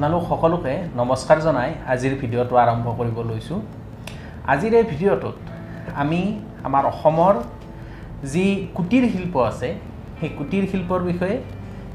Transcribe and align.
আপোনালোক 0.00 0.22
সকলোকে 0.30 0.74
নমস্কাৰ 1.00 1.38
জনাই 1.46 1.70
আজিৰ 1.92 2.12
ভিডিঅ'টো 2.20 2.54
আৰম্ভ 2.64 2.86
কৰিব 2.98 3.18
লৈছোঁ। 3.30 3.58
আজিৰ 4.52 4.72
এই 4.78 4.84
ভিডিঅ'টোত 4.92 5.36
আমি 6.02 6.20
আমাৰ 6.68 6.84
অসমৰ 6.92 7.34
যি 8.32 8.44
কুটীৰ 8.76 9.04
শিল্প 9.14 9.34
আছে 9.50 9.68
সেই 10.18 10.30
কুটীৰ 10.38 10.64
শিল্পৰ 10.72 11.00
বিষয়ে 11.10 11.36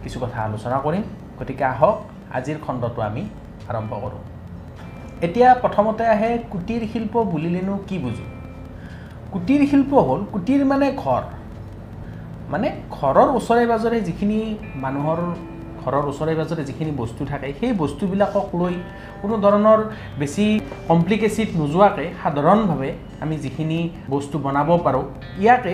কিছু 0.04 0.18
কথা 0.23 0.38
আলোচনা 0.47 0.77
কৰিম। 0.86 1.04
গতিকে 1.39 1.65
আহক 1.73 1.95
আজিৰ 2.38 2.57
খণ্ডটো 2.65 3.02
আমি 3.09 3.23
আৰম্ভ 3.71 3.91
কৰোঁ। 4.04 4.21
এতিয়া 5.25 5.49
প্ৰথমতে 5.63 6.03
আহে 6.15 6.31
কুটীৰ 6.51 6.81
শিল্প 6.93 7.13
বুলিলেনো 7.33 7.73
কি 7.87 7.97
বুজোঁ? 8.03 8.29
কুটীৰ 9.33 9.61
শিল্প 9.71 9.91
হ'ল 10.07 10.21
কুটীৰ 10.33 10.61
মানে 10.71 10.87
ঘৰ। 11.03 11.23
মানে 12.53 12.67
ঘৰৰ 12.97 13.27
ওচৰে 13.37 13.63
পাঁজৰে 13.71 13.97
যিখিনি 14.07 14.39
মানুহৰ 14.83 15.20
ঘৰৰ 15.85 16.05
ওচৰে 16.12 16.34
পাঁজৰে 16.39 16.63
যিখিনি 16.70 16.91
বস্তু 17.02 17.21
থাকে 17.31 17.48
সেই 17.59 17.73
বস্তুবিলাকক 17.81 18.48
লৈ 18.62 18.75
কোনো 19.21 19.35
ধৰণৰ 19.45 19.80
বেছি 20.20 20.45
কমপ্লিকেচিড 20.89 21.49
নোযোৱাকৈ 21.59 22.08
সাধাৰণভাৱে 22.23 22.89
আমি 23.23 23.35
যিখিনি 23.44 23.80
বস্তু 24.13 24.35
বনাব 24.45 24.70
পাৰোঁ 24.85 25.03
ইয়াকে 25.44 25.73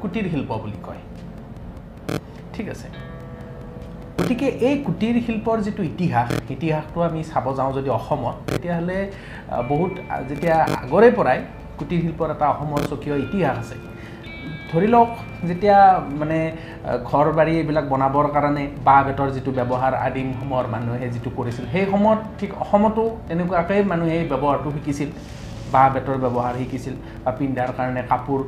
কুটীৰ 0.00 0.26
শিল্প 0.32 0.50
বুলি 0.62 0.78
কয়। 0.86 1.00
ঠিক 2.54 2.66
আছে। 2.74 2.86
গতিকে 4.18 4.48
এই 4.68 4.74
কুটীৰ 4.86 5.16
শিল্পৰ 5.26 5.56
যিটো 5.66 5.82
ইতিহাস 5.92 6.28
ইতিহাসটো 6.56 6.98
আমি 7.08 7.20
চাব 7.30 7.46
যাওঁ 7.58 7.72
যদি 7.78 7.88
অসমত 7.98 8.36
তেতিয়াহ'লে 8.50 8.98
বহুত 9.70 9.92
যেতিয়া 10.28 10.56
আগৰে 10.82 11.08
পৰাই 11.18 11.38
কুটীৰ 11.78 12.00
শিল্পৰ 12.04 12.28
এটা 12.34 12.46
অসমৰ 12.54 12.80
স্বকীয় 12.90 13.16
ইতিহাস 13.26 13.56
আছে 13.62 13.76
ধৰি 14.70 14.88
লওক 14.94 15.10
যেতিয়া 15.48 15.78
মানে 16.20 16.38
ঘৰ 17.10 17.26
বাৰী 17.38 17.52
এইবিলাক 17.60 17.84
বনাবৰ 17.92 18.26
কাৰণে 18.34 18.64
বাঁহ 18.86 19.00
বেতৰ 19.06 19.28
যিটো 19.36 19.50
ব্যৱহাৰ 19.58 19.92
আদিম 20.06 20.28
সময়ৰ 20.40 20.66
মানুহে 20.74 21.06
যিটো 21.14 21.30
কৰিছিল 21.38 21.64
সেই 21.74 21.84
সময়ত 21.92 22.20
ঠিক 22.40 22.50
অসমতো 22.64 23.04
তেনেকুৱাকৈ 23.28 23.80
মানুহে 23.92 24.14
এই 24.20 24.26
ব্যৱহাৰটো 24.32 24.68
শিকিছিল। 24.76 25.10
বাঁহ 25.74 25.86
বেতৰ 25.94 26.16
ব্যৱহাৰ 26.24 26.54
শিকিছিল 26.60 26.94
বা 27.24 27.30
পিন্ধাৰ 27.38 27.70
কাৰণে 27.78 28.02
কাপোৰ 28.10 28.40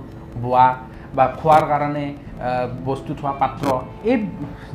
বোৱা 0.43 0.67
বা 1.17 1.25
খোৱাৰ 1.41 1.63
কাৰণে 1.71 2.05
বস্তু 2.89 3.11
থোৱা 3.19 3.33
পাত্ৰ 3.43 3.65
এই 4.11 4.17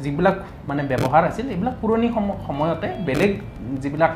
যিবিলাক 0.04 0.36
মানে 0.70 0.82
ব্যৱহাৰ 0.92 1.24
আছিল 1.30 1.46
এইবিলাক 1.54 1.76
পুৰণি 1.82 2.08
সম 2.16 2.26
সময়তে 2.48 2.88
বেলেগ 3.08 3.32
যিবিলাক 3.84 4.12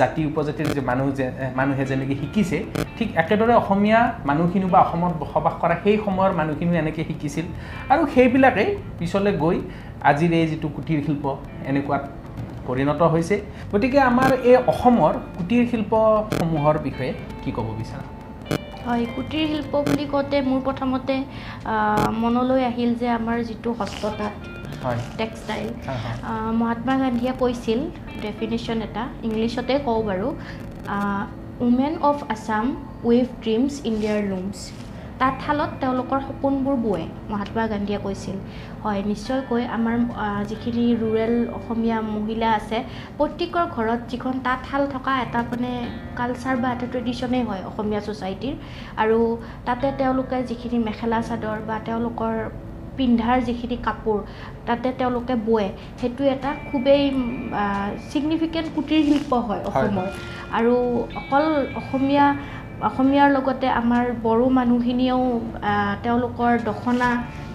জাতি 0.00 0.20
উপজাতিৰ 0.30 0.68
যে 0.76 0.82
মানুহ 0.90 1.06
যে 1.18 1.26
মানুহে 1.58 1.84
যেনেকৈ 1.90 2.16
শিকিছে 2.22 2.58
ঠিক 2.96 3.08
একেদৰে 3.22 3.54
অসমীয়া 3.62 4.00
মানুহখিনিও 4.30 4.70
বা 4.74 4.78
অসমত 4.86 5.12
বসবাস 5.22 5.54
কৰা 5.62 5.74
সেই 5.84 5.96
সময়ৰ 6.06 6.32
মানুহখিনিও 6.40 6.76
এনেকৈ 6.82 7.04
শিকিছিল। 7.10 7.46
আৰু 7.92 8.02
সেইবিলাকেই 8.14 8.68
পিছলৈ 8.98 9.32
গৈ 9.44 9.56
আজিৰ 10.10 10.30
এই 10.40 10.46
যিটো 10.50 10.68
কুটীৰ 10.76 11.00
শিল্প 11.06 11.24
এনেকুৱাত 11.70 12.02
পৰিণত 12.66 13.00
হৈছে। 13.14 13.36
গতিকে 13.72 13.98
আমাৰ 14.10 14.30
এই 14.50 14.56
অসমৰ 14.72 15.12
কুটীৰ 15.36 15.64
শিল্পসমূহৰ 15.70 16.76
বিষয়ে 16.86 17.12
কি 17.42 17.50
ক'ব 17.56 17.68
বিচাৰা? 17.80 18.04
হয় 18.86 19.04
কুটীৰ 19.16 19.44
শিল্প 19.52 19.72
বুলি 19.86 20.04
কওঁতে 20.12 20.36
মোৰ 20.48 20.60
প্ৰথমতে 20.66 21.14
মনলৈ 22.22 22.62
আহিল 22.70 22.90
যে 23.00 23.08
আমাৰ 23.18 23.36
যিটো 23.48 23.70
হস্ততাঁত 23.80 24.34
টেক্সটাইল। 25.18 25.68
মহাত্মা 26.60 26.94
গান্ধীয়ে 27.02 27.32
কৈছিল 27.42 27.80
ডেফিনেশ্যন 28.24 28.78
এটা 28.86 29.04
ইংলিছতে 29.28 29.74
কওঁ 29.86 30.00
বাৰু 30.08 30.28
women 31.66 31.94
of 32.10 32.18
Assam 32.34 32.64
weave 33.08 33.26
dreams 33.42 33.72
ইণ্ডিয়াৰ 33.90 34.20
লুমছ 34.30 34.58
তাঁতশালত 35.20 35.70
তেওঁলোকৰ 35.82 36.18
সপোনবোৰ 36.28 36.76
বোৱে 36.84 37.04
মহাত্মা 37.30 37.62
গান্ধীয়ে 37.72 38.00
কৈছিল। 38.06 38.36
হয় 38.82 39.00
নিশ্চয়কৈ 39.10 39.62
আমাৰ 39.76 39.96
যিখিনি 40.50 40.84
ৰুৰেল 41.02 41.34
অসমীয়া 41.58 41.98
মহিলা 42.16 42.48
আছে 42.58 42.78
প্ৰত্যেকৰ 43.18 43.64
ঘৰত 43.76 44.00
যিখন 44.12 44.34
তাঁতশাল 44.46 44.82
থকা 44.94 45.12
এটা 45.24 45.40
মানে 45.50 45.72
কালচাৰ 46.18 46.54
বা 46.62 46.68
এটা 46.76 46.86
ট্ৰেডিশ্যনেই 46.92 47.44
হয় 47.48 47.62
অসমীয়া 47.70 48.00
ছ'চাইটিৰ 48.06 48.54
আৰু 49.02 49.18
তাতে 49.66 49.86
তেওঁলোকে 50.00 50.38
যিখিনি 50.50 50.78
মেখেলা 50.88 51.18
চাদৰ 51.28 51.58
বা 51.68 51.76
তেওঁলোকৰ 51.88 52.34
পিন্ধাৰ 52.98 53.38
যিখিনি 53.48 53.76
কাপোৰ 53.86 54.18
তাতে 54.68 54.88
তেওঁলোকে 55.00 55.34
বোৱে 55.46 55.66
সেইটো 56.00 56.22
এটা 56.34 56.50
খুবেই 56.68 57.02
ছিগনিফিকেণ্ট 58.10 58.68
কুটীৰ 58.76 59.02
শিল্প 59.08 59.30
হয়। 59.48 59.62
অসমৰ। 59.70 60.06
আৰু 60.58 60.74
অকল 61.20 61.44
অসমীয়া 61.80 62.26
অসমীয়াৰ 62.80 63.28
লগতে 63.32 63.66
আমাৰ 63.72 64.04
বড়ো 64.22 64.46
মানুহখিনিয়েও 64.50 65.22
তেওঁলোকৰ 66.02 66.52
দখনা 66.64 67.08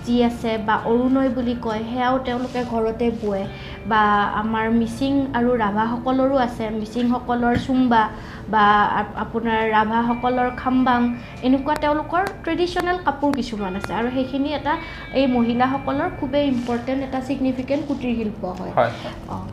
যি 0.06 0.16
আছে 0.24 0.52
বা 0.68 0.76
অৰুণয় 0.84 1.30
বুলি 1.30 1.56
কয় 1.62 1.82
সেয়াও 1.86 2.16
তেওঁলোকে 2.20 2.62
ঘৰতে 2.66 3.06
বোৱে। 3.18 3.44
বা 3.86 4.02
আমাৰ 4.42 4.66
মিচিং 4.74 5.14
আৰু 5.34 5.52
ৰাভাসকলৰো 5.58 6.36
আছে 6.40 6.66
মিচিংসকলৰ 6.76 7.56
চুম্বা 7.60 8.02
বা 8.48 8.64
আপ- 8.94 9.16
আপোনাৰ 9.24 9.62
ৰাভাসকলৰ 9.72 10.50
খাম্বাং 10.58 11.02
এনেকুৱা 11.42 11.76
তেওঁলোকৰ 11.78 12.24
ট্ৰেডিশ্যনেল 12.44 12.98
কাপোৰ 13.06 13.32
কিছুমান 13.36 13.72
আছে। 13.76 13.92
আৰু 13.94 14.08
সেইখিনি 14.14 14.50
এটা 14.54 14.74
এই 15.14 15.26
মহিলাসকলৰ 15.28 16.10
খুবেই 16.20 16.46
ইম্পৰ্টেণ্ট 16.48 17.00
এটা 17.04 17.20
ছিগনিফিকেণ্ট 17.28 17.84
কুটীৰ 17.88 18.14
শিল্প 18.18 18.42
হয়। 18.60 18.74
হয়। 18.74 18.92
অঁ 19.30 19.46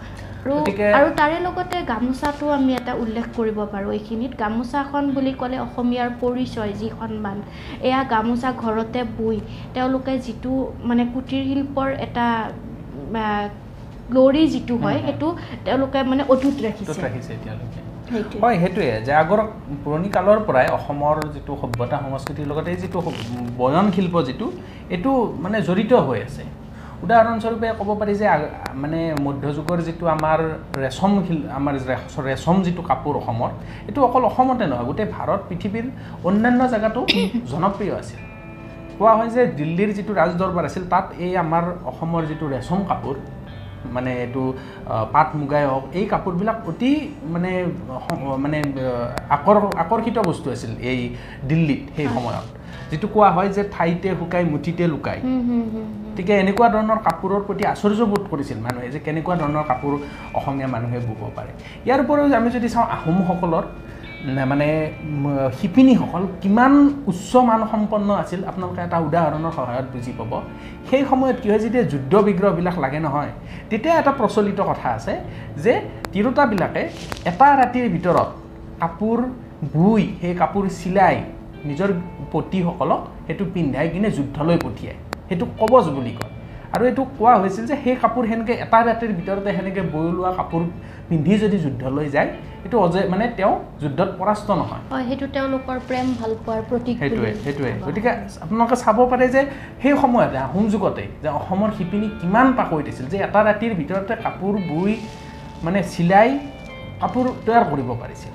আৰু 0.49 0.57
আৰু 0.99 1.09
তাৰে 1.17 1.39
লগতে 1.41 1.77
গামোচাটো 1.89 2.45
আমি 2.51 2.73
এটা 2.77 2.93
উল্লেখ 3.03 3.27
কৰিব 3.37 3.59
পাৰোঁ 3.73 3.91
এইখিনিত। 3.93 4.33
গামোচাখন 4.39 5.05
বুলি 5.15 5.33
ক'লে 5.41 5.57
অসমীয়াৰ 5.67 6.11
পৰিচয় 6.23 6.73
যি 6.81 6.89
সন্মান। 6.99 7.39
এয়া 7.89 8.01
গামোচা 8.13 8.51
ঘৰতে 8.65 9.01
বৈ 9.19 9.37
তেওঁলোকে 9.75 10.13
যিটো 10.27 10.53
মানে 10.89 11.03
কুটীৰ 11.15 11.43
শিল্পৰ 11.51 11.89
এটা 12.07 12.27
গ্ল'ৰি 14.13 14.43
যিটো 14.55 14.75
হয়। 14.85 14.99
সেইটো 15.07 15.29
তেওঁলোকে 15.65 15.99
মানে 16.11 16.23
অটুট 16.35 16.57
ৰাখিছে। 16.67 17.01
হয় 18.43 18.57
সেইটোৱে। 18.63 18.87
যে 19.07 19.13
আগৰ 19.23 19.41
পুৰণি 19.85 20.09
কালৰ 20.17 20.39
পৰাই 20.49 20.67
অসমৰ 20.77 21.17
যিটো 21.35 21.53
সভ্যতা 21.63 21.97
সংস্কৃতিৰ 22.05 22.47
লগতে 22.51 22.69
এই 22.75 22.79
যিটো 22.83 22.99
বয়ন 23.61 23.87
শিল্প 23.97 24.15
যিটো 24.29 24.47
এইটো 24.95 25.11
মানে 25.45 25.57
জড়িত 25.69 25.93
হৈ 26.09 26.19
আছে। 26.29 26.43
উদাহৰণস্বৰূপে 27.05 27.69
ক'ব 27.79 27.91
পাৰি 28.01 28.15
যে 28.21 28.27
মানে 28.83 29.01
মধ্যযুগৰ 29.27 29.79
যিটো 29.87 30.05
আমাৰ 30.17 30.39
ৰেচম 30.83 31.13
শিল 31.27 31.41
আমাৰ 31.59 31.75
ৰেচম 32.29 32.57
যিটো 32.67 32.83
কাপোৰ 32.91 33.15
অসমৰ 33.21 33.51
এইটো 33.89 34.01
অকল 34.09 34.23
অসমতে 34.31 34.65
নহয় 34.71 34.87
গোটেই 34.89 35.09
ভাৰত 35.17 35.41
পৃথিৱীৰ 35.49 35.87
অন্যান্য 36.29 36.61
জেগাতো 36.73 37.01
জনপ্ৰিয় 37.53 37.95
আছিল। 38.01 38.21
কোৱা 38.99 39.13
হয় 39.19 39.31
যে 39.37 39.43
দিল্লীৰ 39.59 39.91
যিটো 39.97 40.13
ৰাজদৰবাৰ 40.21 40.65
আছিল 40.69 40.85
তাত 40.93 41.07
এই 41.25 41.33
আমাৰ 41.45 41.65
অসমৰ 41.91 42.23
যিটো 42.31 42.47
ৰেচম 42.55 42.79
কাপোৰ 42.91 43.17
মানে 43.95 44.11
এইটো 44.25 44.43
পাট 45.15 45.29
মুগাই 45.41 45.65
হওক 45.71 45.85
এই 45.99 46.05
কাপোৰবিলাক 46.13 46.59
অতি 46.71 46.93
মানে 47.35 47.53
মানে 48.45 48.59
আকৰ্ষিত 49.83 50.17
বস্তু 50.31 50.47
আছিল 50.55 50.73
এই 50.91 51.01
দিল্লীত 51.51 51.83
সেই 51.97 52.09
সময়ত। 52.17 52.47
যিটো 52.91 53.07
কোৱা 53.15 53.29
হয় 53.37 53.51
যে 53.57 53.63
ঠাইতে 53.75 54.09
শুকাই 54.21 54.45
মুঠিতে 54.53 54.85
লুকাই। 54.93 55.19
গতিকে 56.11 56.33
এনেকুৱা 56.43 56.69
ধৰণৰ 56.75 56.99
কাপোৰৰ 57.07 57.43
প্ৰতি 57.47 57.63
আশ্চৰ্যবোধ 57.73 58.23
কৰিছিল 58.31 58.59
মানুহে 58.67 58.89
যে 58.95 59.01
কেনেকুৱা 59.07 59.35
ধৰণৰ 59.43 59.65
কাপোৰ 59.71 59.93
অসমীয়া 60.39 60.69
মানুহে 60.75 60.99
বব 61.09 61.23
পাৰে। 61.37 61.51
ইয়াৰ 61.87 62.01
উপৰিও 62.05 62.27
আমি 62.41 62.49
যদি 62.57 62.69
চাওঁ 62.75 62.87
আহোমসকলৰ 62.97 63.65
মানে 64.51 64.69
শিপিনীসকল 65.59 66.23
কিমান 66.43 66.73
উচ্চ 67.11 67.33
মানসম্পন্ন 67.51 68.09
আছিল 68.23 68.41
আপোনালোকে 68.51 68.81
এটা 68.87 68.99
উদাহৰণৰ 69.09 69.53
সহায়ত 69.59 69.87
বুজি 69.95 70.13
পাব। 70.19 70.33
সেই 70.89 71.03
সময়ত 71.11 71.37
কি 71.43 71.47
হয় 71.51 71.63
যেতিয়া 71.65 71.85
যুদ্ধ 71.93 72.13
বিগ্ৰহবিলাক 72.29 72.77
লাগে 72.85 72.99
নহয় 73.07 73.33
তেতিয়া 73.71 73.95
এটা 74.01 74.13
প্ৰচলিত 74.21 74.59
কথা 74.71 74.89
আছে 74.97 75.15
যে 75.65 75.73
তিৰোতাবিলাকে 76.13 76.83
এটা 77.31 77.47
ৰাতিৰ 77.61 77.87
ভিতৰত 77.95 78.29
কাপোৰ 78.83 79.19
বুই 79.75 80.03
সেই 80.21 80.35
কাপোৰ 80.43 80.65
চিলাই 80.81 81.17
নিজৰ 81.69 81.91
পতিসকলক 82.33 83.01
সেইটো 83.27 83.45
পিন্ধাই 83.55 83.87
কিনে 83.93 84.09
যুদ্ধলৈ 84.17 84.59
পঠিয়ায়। 84.65 84.99
সেইটো 85.29 85.45
কবজ 85.61 85.85
বুলি 85.97 86.13
কয়। 86.19 86.33
আৰু 86.75 86.83
এইটো 86.91 87.03
কোৱা 87.19 87.33
হৈছিল 87.41 87.65
যে 87.71 87.77
সেই 87.85 87.97
কাপোৰ 88.03 88.23
সেনেকৈ 88.31 88.55
এটা 88.65 88.79
ৰাতিৰ 88.89 89.13
ভিতৰতে 89.19 89.51
সেনেকৈ 89.57 89.83
বৈ 89.95 90.07
লোৱা 90.17 90.31
কাপোৰ 90.39 90.63
পিন্ধি 91.09 91.35
যদি 91.43 91.59
যুদ্ধলৈ 91.65 92.09
যায় 92.17 92.29
এইটো 92.65 92.77
অজে 92.87 93.01
মানে 93.13 93.25
তেওঁ 93.39 93.55
যুদ্ধত 93.83 94.11
পৰাস্ত 94.21 94.49
নহয়। 94.61 94.83
হয় 94.93 95.05
সেইটো 95.09 95.27
তেওঁলোকৰ 95.37 95.77
প্ৰেম 95.89 96.07
ভাল 96.21 96.33
পোৱাৰ 96.45 96.63
প্ৰতীক 96.69 96.95
সেইটোৱে 97.03 97.31
সেইটোৱে। 97.45 97.73
গতিকে। 97.87 98.13
আপোনালোকে 98.45 98.77
চাব 98.85 98.99
পাৰে 99.13 99.27
যে 99.35 99.41
সেই 99.83 99.95
সময়তে 100.03 100.39
আহোম 100.47 100.65
যুগতে 100.73 101.05
যে 101.23 101.29
অসমৰ 101.41 101.71
শিপিনী 101.77 102.09
কিমান 102.21 102.47
পাকৈত 102.59 102.87
আছিল 102.93 103.07
যে 103.13 103.19
এটা 103.27 103.41
ৰাতিৰ 103.49 103.73
ভিতৰতে 103.81 104.15
কাপোৰ 104.25 104.55
বৈ 104.71 104.93
মানে 105.65 105.81
চিলাই 105.93 106.29
কাপোৰ 107.01 107.25
তৈয়াৰ 107.47 107.65
কৰিব 107.71 107.89
পাৰিছিল। 108.01 108.33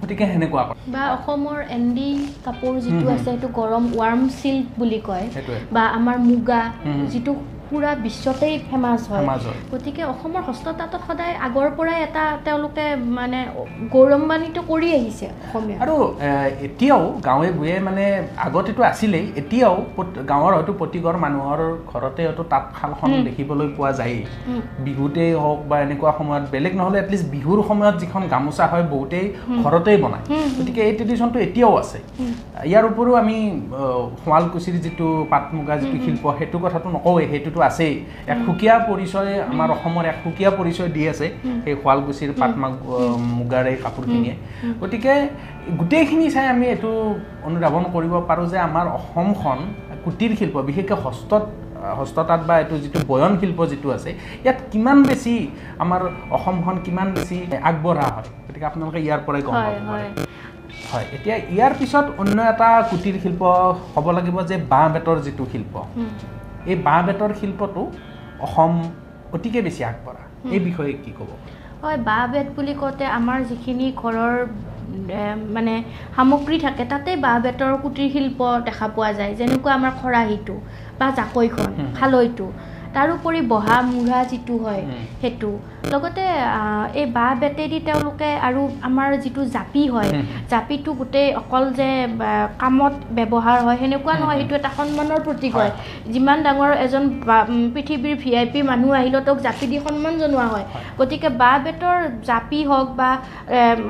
গতিকে 0.00 0.24
সেনেকুৱা 0.32 0.62
বা 0.94 1.02
অসমৰ 1.12 1.58
এণ্ডি 1.70 2.08
কাপোৰ 2.44 2.72
যিটো। 2.84 3.06
আছে 3.08 3.24
সেইটো 3.26 3.48
গৰম 3.58 3.84
ৱাৰ্ম 3.94 4.20
চিল্ক 4.38 4.64
বুলি 4.78 5.00
কয় 5.02 5.26
বা 5.72 5.82
আমাৰ 5.98 6.16
মুগা। 6.28 6.60
যিটো 7.12 7.32
পূৰা 7.68 7.90
বিশ্বতেই 8.06 8.54
ফেমাছ 8.68 9.02
হয়। 9.10 9.26
গতিকে 9.72 10.02
অসমৰ 10.12 10.42
হস্ততাঁতত 10.48 11.02
সদায় 11.06 11.34
আগৰ 11.46 11.68
পৰাই 11.78 11.98
এটা 12.06 12.24
তেওঁলোকে 12.46 12.84
মানে 13.18 13.38
গৌৰৱান্বিত 13.94 14.56
কৰি 14.70 14.88
আহিছে 14.98 15.26
অসমীয়া। 15.46 15.78
আৰু 15.84 15.96
এতিয়াও 16.66 17.02
গাঁৱে 17.28 17.48
ভূঞে 17.56 17.76
মানে 17.88 18.04
আগতেতো 18.46 18.80
আছিলেই 18.90 19.24
এতিয়াও 19.40 19.76
গাঁৱৰ 20.30 20.52
হয়তো 20.56 20.72
প্ৰতিঘৰ 20.80 21.16
মানুহৰ 21.24 21.60
ঘৰতে 21.90 22.20
হয়তো 22.28 22.44
তাঁতশালখন। 22.52 23.10
দেখিবলৈ 23.26 23.68
পোৱা 23.76 23.90
যায়েই। 23.98 24.22
বিহুতেই 24.86 25.32
হওক 25.42 25.60
বা 25.70 25.76
এনেকুৱা 25.86 26.12
সময়ত 26.18 26.44
বেলেগ 26.54 26.72
নহ'লে 26.78 26.98
এটলিষ্ট 27.02 27.26
বিহুৰ 27.34 27.58
সময়ত 27.68 27.94
যিখন 28.02 28.22
গামোচা 28.32 28.64
হয় 28.72 28.84
বহুতেই। 28.92 29.26
ঘৰতেই 29.64 29.98
বনায়। 30.04 30.24
গতিকে 30.56 30.80
এই 30.88 30.94
ট্ৰেডিশ্যনটো 30.98 31.38
এতিয়াও 31.46 31.74
আছে। 31.82 31.98
ইয়াৰ 32.70 32.84
উপৰিও 32.90 33.14
আমি 33.22 33.36
শুৱালকুছিৰ 34.22 34.76
যিটো 34.84 35.08
পাট 35.32 35.44
মুগা 35.56 35.74
যিটো 35.80 35.96
শিল্প 36.06 36.24
সেইটো 36.38 36.56
কথাটো 36.64 36.88
নকওঁৱেই 36.96 37.26
সেইটোতো 37.56 37.60
আছেই 37.68 37.94
এক 38.26 38.38
সুকীয়া 38.46 38.74
পৰিচয় 38.88 39.30
আমাৰ 39.52 39.68
অসমৰ 39.76 40.04
এক 40.06 40.16
সুকীয়া 40.24 40.50
পৰিচয় 40.58 40.90
দি 40.94 41.02
আছে। 41.12 41.26
সেই 41.64 41.74
শুৱালকুছিৰ 41.82 42.30
পাট 42.40 42.52
উম, 42.52 42.60
মাগ- 42.62 42.84
মুগাৰ 43.38 43.64
এই 43.72 43.76
কাপোৰখিনিয়ে। 43.84 44.34
গতিকে 44.80 45.12
গোটেইখিনি 45.78 46.26
চাই 46.30 46.46
আমি 46.54 46.66
এইটো 46.66 46.90
অনুধাৱন 47.48 47.84
কৰিব 47.94 48.14
পাৰোঁ 48.28 48.46
যে 48.52 48.58
আমাৰ 48.58 48.86
অসমখন 48.98 49.58
কুটিৰ 50.04 50.32
শিল্প 50.40 50.56
বিশেষকৈ 50.68 50.96
হস্তত 51.04 51.42
হস্ততাঁত 51.98 52.40
বা 52.48 52.54
এইটো 52.58 52.74
যিটো 52.78 52.98
বয়ন 53.08 53.32
শিল্প 53.40 53.58
যিটো 53.70 53.88
আছে 53.92 54.10
ইয়াত 54.44 54.58
কিমান 54.72 54.98
বেছি 55.02 55.34
আমাৰ 55.78 56.00
অসমখন 56.36 56.76
কিমান 56.86 57.08
বেছি 57.16 57.36
আগবঢ়া 57.62 58.06
হয় 58.14 58.28
গতিকে 58.46 58.66
আপোনালোকে 58.66 58.98
ইয়াৰ 59.06 59.20
পৰাই 59.26 59.42
গম 59.42 59.54
পাব 59.56 59.76
পাৰে। 59.88 60.06
হয়। 60.90 61.06
এতিয়া 61.16 61.36
ইয়াৰ 61.54 61.72
পিছত 61.78 62.06
অন্য 62.18 62.38
এটা 62.52 62.68
কুটিৰ 62.90 63.16
শিল্প 63.24 63.42
হ'ব 63.94 64.06
লাগিব 64.16 64.36
যে 64.50 64.56
বাঁহ 64.72 64.86
বেতৰ 64.94 65.16
যিটো 65.26 65.44
শিল্প। 65.52 65.74
এই 66.66 66.76
বাঁহ 66.86 67.00
বেতৰ 67.06 67.30
শিল্পটো 67.40 67.82
অসম 68.40 68.72
অতিকে 69.32 69.60
বেছি 69.62 69.82
আগবঢ়া 69.84 70.22
এই। 70.46 70.60
বিষয়ে 70.68 70.92
কি 71.04 71.10
ক'ব 71.18 71.30
হয় 71.82 71.98
বাঁহ 72.08 72.24
বেত 72.32 72.48
বুলি 72.56 72.74
কওঁতে 72.74 73.04
আমাৰ 73.18 73.38
যিখিনি 73.50 73.86
ঘৰৰ 73.96 74.34
মানে 75.54 75.74
সামগ্ৰী 76.16 76.56
থাকে 76.58 76.84
তাতে 76.84 77.10
বাঁহ 77.16 77.36
বেতৰ 77.44 77.72
কুটিৰ 77.82 78.08
শিল্প 78.12 78.40
দেখা 78.64 78.86
পোৱা 78.96 79.10
যায় 79.12 79.32
যেনেকুৱা 79.34 79.72
আমাৰ 79.78 79.92
খৰাহীটো 80.00 80.54
বা 80.98 81.06
জাকৈখন। 81.18 81.70
খালৈটো 81.98 82.46
তাৰোপৰি 82.94 83.40
বহা 83.52 83.76
মূঢ়া 83.92 84.20
যিটো 84.30 84.54
হয়। 84.64 84.82
সেইটো 85.20 85.50
লগতে 85.92 86.24
এই 87.00 87.06
বাঁহ 87.16 87.32
বেতেদি 87.42 87.78
তেওঁলোকে 87.88 88.30
আৰু 88.46 88.60
আমাৰ 88.88 89.08
যিটো 89.24 89.42
জাপি 89.56 89.82
হয়। 89.94 90.10
জাপিটো 90.52 90.90
গোটেই 91.00 91.28
অকল 91.42 91.64
যে 91.78 91.88
কামত 92.62 92.94
ব্যৱহাৰ 93.18 93.58
হয় 93.66 93.76
সেনেকুৱা 93.82 94.14
নহয়। 94.20 94.38
সেইটো 94.40 94.54
এটা 94.60 94.70
সন্মানৰ 94.78 95.20
প্ৰতীক 95.26 95.52
হয়, 95.58 95.72
যিমান 96.14 96.38
ডাঙৰ 96.46 96.70
এজন 96.86 97.04
পৃথিৱীৰ 97.74 98.16
ভি 98.22 98.30
আই 98.40 98.46
পি 98.52 98.60
মানুহ 98.70 98.90
আহিলেও 99.00 99.22
তেওঁক 99.26 99.40
জাপি 99.46 99.66
দি 99.70 99.76
সন্মান 99.86 100.14
জনোৱা 100.22 100.46
হয়। 100.52 100.66
গতিকে 100.98 101.28
বাঁহ 101.42 101.56
বেতৰ 101.64 101.98
জাপি 102.30 102.60
হওক 102.70 102.88
বা 103.00 103.10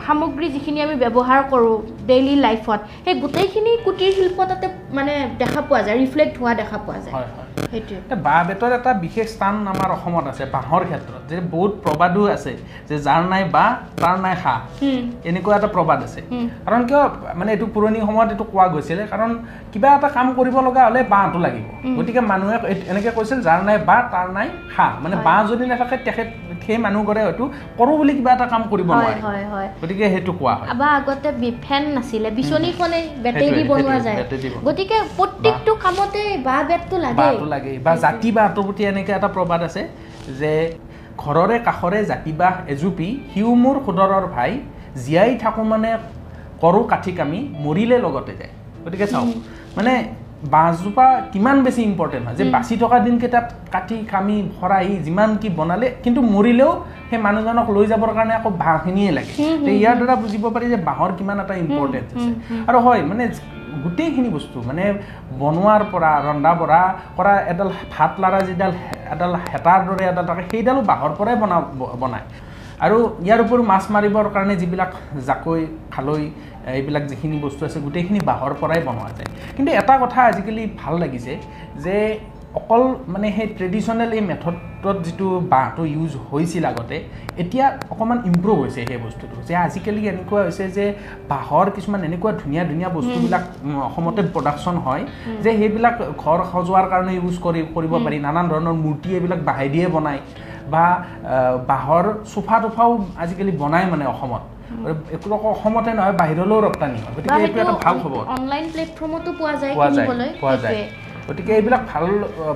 সামগ্ৰী 0.06 0.46
যিখিনি 0.54 0.78
আমি 0.86 0.96
ব্যৱহাৰ 1.04 1.40
কৰোঁ 1.52 1.76
ডেইলি 2.10 2.34
লাইফত 2.46 2.80
সেই 3.04 3.14
গোটেইখিনি 3.24 3.72
কুটিৰ 3.84 4.12
শিল্প 4.18 4.38
তাতে 4.50 4.66
মানে 4.96 5.14
দেখা 5.42 5.60
পোৱা 5.68 5.80
যায় 5.86 5.96
ৰিফ্লেক্ট 6.02 6.34
হোৱা 6.40 6.52
দেখা 6.62 6.78
পোৱা 6.86 6.98
যায় 7.04 7.14
এতিয়া 7.78 8.16
বাঁহ 8.26 8.40
বেতৰ 8.48 8.70
এটা 8.78 8.90
বিশেষ 9.04 9.26
স্থান 9.34 9.54
আমাৰ 9.72 9.88
অসমত 9.96 10.24
আছে 10.32 10.44
বাঁহৰ 10.56 10.82
ক্ষেত্ৰত 10.88 11.22
যে 11.30 11.36
বহুত 11.54 11.72
প্ৰবাদো 11.84 12.22
আছে 12.36 12.52
যে 12.88 12.96
যাৰ 13.06 13.22
নাই 13.32 13.42
বাঁহ 13.56 13.70
তাৰ 14.02 14.16
নাই 14.24 14.34
হাঁহ। 14.44 14.60
এনেকুৱা 15.30 15.54
এটা 15.60 15.68
প্ৰবাদ 15.76 15.98
আছে। 16.08 16.20
কাৰণ 16.66 16.82
কিয় 16.88 17.02
মানে 17.38 17.50
এইটো 17.54 17.66
পুৰণি 17.74 17.98
সময়ত 18.08 18.28
এইটো 18.34 18.44
কোৱা 18.52 18.66
গৈছিলে 18.74 19.02
কাৰণ 19.12 19.30
কিবা 19.72 19.88
এটা 19.98 20.08
কাম 20.16 20.26
কৰিব 20.38 20.56
লগা 20.66 20.82
হ'লে 20.86 21.00
বাঁহটো 21.14 21.38
লাগিব। 21.46 21.66
গতিকে 21.98 22.20
মানুহে 22.30 22.56
এনেকে 22.92 23.10
কৈছিল 23.18 23.38
যাৰ 23.48 23.60
নাই 23.68 23.76
বাঁহ 23.90 24.02
তাৰ 24.12 24.26
নাই 24.36 24.46
হাঁহ। 24.76 24.92
মানে। 25.02 25.14
বাঁহ 25.26 25.40
যদি 25.50 25.64
নাথাকে 25.66 25.96
তেখেত 26.06 26.28
সেই 26.66 26.78
মানুহঘৰে 26.86 27.20
হয়তো 27.26 27.44
কৰোঁ 27.78 27.94
বুলি 28.00 28.12
কিবা 28.18 28.30
এটা 28.32 28.46
কাম 28.54 28.62
কৰিব 28.72 28.88
নোৱাৰে। 28.92 29.20
গতিকে 29.82 30.04
সেইটো 30.14 30.32
কোৱা 30.40 30.54
হয়। 30.58 30.68
বা 30.80 30.88
আগতে 30.98 31.28
ফেন 31.64 31.82
নাছিলে 31.96 32.28
বিচনীখনে 32.38 33.00
বেটেৰী 33.24 33.62
বনোৱা 33.70 33.96
যায়। 34.06 34.16
গতিকে 34.66 34.96
প্ৰত্যেকটো 35.18 35.72
কামতে 35.84 36.22
বাঁহ 36.46 36.60
বেতটো 36.68 36.96
লাগে। 37.04 37.28
লাগে 37.54 37.72
বা 37.86 37.92
জাতি 38.04 38.28
বাঁহটোৰ 38.36 38.64
প্ৰতি 38.66 38.82
এনেকৈ 38.92 39.12
এটা 39.18 39.28
প্ৰবাদ 39.36 39.60
আছে 39.68 39.82
যে 40.40 40.52
ঘৰৰে 41.22 41.56
কাষৰে 41.66 42.00
জাতি 42.10 42.32
বাঁহ 42.40 42.54
এজুপি 42.72 43.08
সিও 43.30 43.50
মোৰ 43.64 43.76
সোদৰৰ 43.86 44.24
ভাই 44.34 44.52
জীয়াই 45.04 45.32
থাকোঁ 45.42 45.64
মানে 45.72 45.90
কৰোঁ 46.62 46.84
কাঠি 46.92 47.12
কামি 47.18 47.40
মৰিলে 47.64 47.96
লগতে 48.04 48.32
যায় 48.40 48.52
গতিকে 48.84 49.06
চাওক। 49.12 49.28
মানে 49.76 49.92
বাঁহজোপা 50.54 51.06
কিমান 51.32 51.56
বেছি 51.64 51.80
ইম্পৰ্টেণ্ট 51.90 52.24
হয় 52.26 52.36
যে। 52.38 52.44
বাচি 52.54 52.74
থকা 52.82 52.98
দিনকেইটাত 53.06 53.46
কাটি 53.74 53.96
কামি 54.12 54.36
ভৰাই 54.56 54.88
যিমান 55.06 55.30
কি 55.42 55.48
বনালে 55.58 55.88
কিন্তু 56.04 56.20
মৰিলেও 56.34 56.72
সেই 57.08 57.20
মানুহজনক 57.26 57.66
লৈ 57.76 57.86
যাবৰ 57.92 58.10
কাৰণে 58.16 58.34
আকৌ 58.38 58.50
বাঁহখিনিয়ে 58.62 59.10
লাগে 59.16 59.32
ইয়াৰ 59.80 59.96
দ্বাৰা 60.00 60.14
বুজিব 60.24 60.44
পাৰি 60.54 60.66
যে 60.72 60.78
বাঁহৰ 60.88 61.10
কিমান 61.18 61.36
এটা 61.44 61.54
ইম্পৰ্টেঞ্চ 61.64 62.08
আছে। 62.14 62.30
আৰু 62.68 62.78
হয় 62.86 63.02
মানে 63.10 63.24
গোটেইখিনি 63.84 64.28
বস্তু 64.36 64.56
মানে 64.68 64.84
বনোৱাৰ 65.40 65.82
পৰা 65.92 66.10
ৰন্ধা 66.28 66.52
বঢ়া 66.60 66.82
কৰা 67.16 67.32
এডাল 67.52 67.70
ভাত 67.94 68.12
লাৰা 68.22 68.40
যিডাল 68.48 68.72
এডাল 69.14 69.32
হেতাৰ 69.52 69.80
দৰে 69.88 70.04
এডাল 70.12 70.24
থাকে 70.30 70.42
সেইডালো 70.50 70.80
বাঁহৰ 70.90 71.12
পৰাই 71.18 71.36
বনা 71.42 71.56
বনায়। 72.02 72.26
আৰু 72.84 72.96
ইয়াৰ 73.26 73.40
উপৰিও 73.44 73.64
মাছ 73.72 73.84
মাৰিবৰ 73.94 74.26
কাৰণে 74.34 74.54
যিবিলাক 74.62 74.92
জাকৈ 75.28 75.60
খালৈ 75.94 76.22
এইবিলাক 76.78 77.04
যিখিনি 77.10 77.36
বস্তু 77.44 77.62
আছে 77.68 77.78
গোটেইখিনি 77.86 78.20
বাঁহৰ 78.30 78.52
পৰাই 78.60 78.80
বনোৱা 78.88 79.10
যায়। 79.18 79.30
কিন্তু 79.56 79.70
এটা 79.80 79.94
কথা 80.02 80.18
আজিকালি 80.30 80.62
ভাল 80.80 80.94
লাগিছে 81.02 81.32
যে 81.84 81.96
অকল 82.58 82.82
মানে 83.12 83.26
সেই 83.36 83.48
ট্ৰেডিশ্যনেল 83.58 84.10
এই 84.18 84.22
মেথডত 84.30 84.96
যিটো 85.06 85.26
বাঁহটো 85.52 85.82
ইউজ 85.94 86.12
হৈছিল 86.28 86.64
আগতে 86.70 86.96
এতিয়া 87.42 87.66
অকণমান 87.92 88.18
ইম্প্ৰুভ 88.30 88.56
হৈছে 88.62 88.80
সেই 88.90 89.00
বস্তুটো। 89.06 89.36
যে 89.48 89.54
আজিকালি 89.66 90.00
এনেকুৱা 90.12 90.40
হৈছে 90.46 90.64
যে 90.76 90.84
বাঁহৰ 91.32 91.66
কিছুমান 91.76 92.00
এনেকুৱা 92.08 92.32
ধুনীয়া 92.42 92.62
ধুনীয়া 92.70 92.90
বস্তুবিলাক 92.96 93.42
অসমতে 93.88 94.22
প্ৰডাকশ্যন 94.34 94.76
হয় 94.86 95.02
যে 95.44 95.50
সেইবিলাক 95.60 95.94
ঘৰ 96.22 96.38
সজোৱাৰ 96.52 96.86
কাৰণে 96.92 97.12
ইউজ 97.20 97.36
কৰি 97.46 97.60
কৰিব 97.76 97.92
পাৰি 98.04 98.16
নানান 98.26 98.46
ধৰণৰ 98.52 98.76
মূৰ্তি 98.84 99.08
এইবিলাক 99.16 99.40
বাঁহেদিয়ে 99.48 99.86
বনায় 99.94 100.20
বা 100.72 100.84
বাঁহৰ 101.70 102.04
চোফা 102.32 102.56
টোফাও 102.62 102.92
আজিকালি 103.24 103.52
বনায় 103.62 103.86
মানে 103.92 104.04
অসমত। 104.14 104.42
অসমতে 105.54 105.90
নহয় 105.98 106.14
বাহিৰলৈও 106.20 106.60
ৰপ্তানি 106.66 106.96
হয়। 107.02 107.12
গতিকে 107.16 107.38
এইটো 107.46 107.58
এটা 107.64 107.74
ভাল 107.84 107.96
খবৰ। 108.04 108.22
অনলাইন 108.36 108.64
প্লেটফৰ্মতো 108.72 109.30
পোৱা 109.40 109.54
যায় 109.62 109.74
পোৱা 109.76 109.90
যায় 109.96 110.08
পোৱা 110.42 110.56
যায়। 110.64 110.74
গতিকে 111.28 111.52
এইবিলাক 111.58 111.82
ভাল 111.92 112.06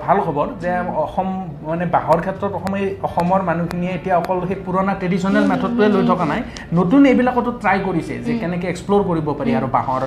ভাল 0.05 0.17
খবৰ 0.27 0.47
যে 0.63 0.73
অসম 1.05 1.29
মানে 1.71 1.85
বাঁহৰ 1.95 2.19
ক্ষেত্ৰত 2.25 2.53
অসমে 2.59 2.81
অসমৰ 3.09 3.41
মানুহখিনিয়ে 3.49 3.93
এতিয়া 3.99 4.15
অকল 4.23 4.39
সেই 4.51 4.59
পুৰণা 4.67 4.93
ট্ৰেডিশ্যনেল 5.01 5.45
মেথডটোৱে 5.51 5.89
লৈ 5.95 6.05
থকা 6.11 6.25
নাই 6.33 6.41
নতুন 6.79 7.01
এইবিলাকতো 7.11 7.51
ট্ৰাই 7.63 7.79
কৰিছে 7.87 8.15
যে 8.27 8.33
কেনেকৈ 8.43 8.69
এক্সপ্ল'ৰ 8.73 9.03
কৰিব 9.11 9.29
পাৰি 9.39 9.51
আৰু 9.59 9.69
বাঁহৰ 9.77 10.03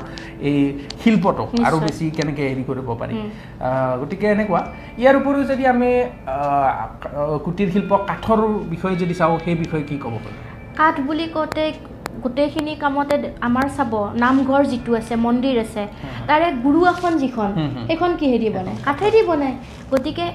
এই 0.49 0.59
শিল্পটো 1.01 1.43
আৰু। 1.67 1.77
বেছি 1.85 2.05
কেনেকৈ 2.17 2.43
হেৰি 2.51 2.63
কৰিব 2.69 2.87
পাৰি। 3.01 3.15
গতিকে 4.01 4.27
এনেকুৱা। 4.35 4.61
ইয়াৰ 5.01 5.15
উপৰিও 5.21 5.43
যদি 5.51 5.63
আমি 5.73 5.91
কুটিৰ 7.45 7.69
শিল্প 7.75 7.91
কাঠৰ 8.09 8.39
বিষয়ে 8.73 8.95
যদি 9.01 9.13
চাওঁ 9.19 9.35
সেই 9.45 9.55
বিষয়ে 9.63 9.83
কি 9.89 9.95
ক'ব 10.03 10.15
পাৰি 10.23 10.37
কাঠ 10.79 10.95
বুলি 11.07 11.25
কওঁতে 11.35 11.63
গোটেইখিনি 12.23 12.73
কামতে 12.83 13.15
আমাৰ 13.47 13.65
চাব 13.77 13.93
নামঘৰ 14.23 14.61
যিটো 14.71 14.91
আছে 14.99 15.13
মন্দিৰ 15.25 15.55
আছে 15.65 15.83
তাৰে 16.27 16.47
গুৰু 16.65 16.81
আসন 16.91 17.13
যিখন। 17.23 17.49
সেইখন 17.87 18.11
কিহেদি 18.19 18.49
বনায়? 18.55 18.77
কাঠেদি 18.85 19.21
বনায়। 19.29 19.55
গতিকে 19.91 20.25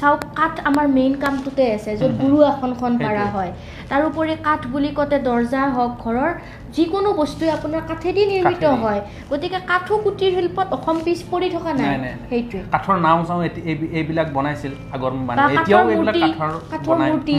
চাওক 0.00 0.20
কাঠ 0.38 0.54
আমাৰ 0.68 0.86
মেইন 0.96 1.12
কামটোতে 1.22 1.64
আছে 1.76 1.90
য'ত। 2.00 2.12
গুৰু 2.22 2.38
আসনখন 2.52 2.92
পাৰা। 3.04 3.24
হয় 3.34 3.50
তাৰোপৰি 3.90 4.34
কাঠ 4.46 4.60
বুলি 4.72 4.90
কওঁতে 4.96 5.16
দৰ্জা 5.28 5.62
হওক 5.76 5.92
ঘৰৰ 6.04 6.30
যিকোনো 6.76 7.08
বস্তুৱে 7.20 7.50
আপোনাৰ 7.56 7.82
কাঠেদি 7.90 8.22
নিৰ্মিত। 8.32 8.64
হয় 8.82 9.00
গতিকে 9.30 9.58
কাঠো 9.70 9.94
কুটিৰ 10.04 10.30
শিল্পত 10.36 10.66
অসম 10.76 10.96
পিছ 11.06 11.18
পৰি 11.32 11.48
থকা 11.54 11.72
নাই। 11.78 11.88
সেইটোৱে 12.30 12.60
কাঠৰ 12.74 12.96
নাও 13.06 13.18
চাওঁ 13.28 13.40
এইবিলাক 13.98 14.28
বনাইছিল 14.36 14.72
আগৰ 14.96 15.12
কাঠৰ 15.28 15.50
এতিয়াও 15.56 15.84
এইবিলাক 15.94 16.14
মূৰ্তি 17.10 17.36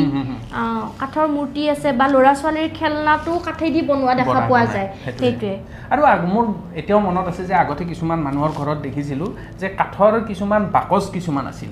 কাঠৰ 1.02 1.26
মূৰ্তি 1.36 1.62
কাঠৰ 1.64 1.72
আছে 1.74 1.90
বা 2.00 2.06
ল'ৰা 2.14 2.34
ছোৱালীৰ 2.42 2.70
খেলনাটো 2.80 3.34
কাঠেদি 3.48 3.82
বনোৱা 3.90 4.14
দেখা 4.22 4.40
পোৱা। 4.50 4.64
যায় 4.76 4.88
সেইটোৱে। 5.20 5.54
আৰু 5.92 6.02
মোৰ 6.34 6.46
এতিয়াও 6.80 7.00
মনত 7.08 7.26
আছে 7.32 7.44
যে 7.50 7.54
আগতে 7.64 7.84
কিছুমান 7.92 8.20
মানুহৰ 8.28 8.52
ঘৰত 8.60 8.78
দেখিছিলোঁ 8.88 9.30
যে 9.60 9.68
কাঠৰ 9.80 10.12
কিছুমান 10.30 10.62
বাকচ 10.76 11.04
কিছুমান 11.16 11.46
আছিল। 11.52 11.70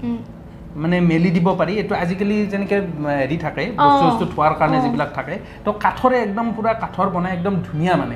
মানে 0.83 0.95
মেলি 1.11 1.29
দিব 1.35 1.47
পাৰি। 1.59 1.73
এইটো 1.81 1.93
আজিকালি 2.03 2.35
যেনেকে 2.51 2.77
হেৰি 3.21 3.37
থাকে 3.45 3.63
বস্তু 3.77 4.03
বস্তু 4.09 4.25
থোৱাৰ 4.33 4.53
কাৰণে। 4.59 4.77
যিবিলাক 4.85 5.09
থাকে 5.17 5.35
তো 5.65 5.69
কাঠৰে 5.85 6.17
একদম 6.25 6.45
পুৰা 6.57 6.71
কাঠৰ 6.83 7.07
বনাই 7.15 7.31
একদম 7.37 7.53
ধুনীয়া 7.67 7.93
মানে। 8.01 8.15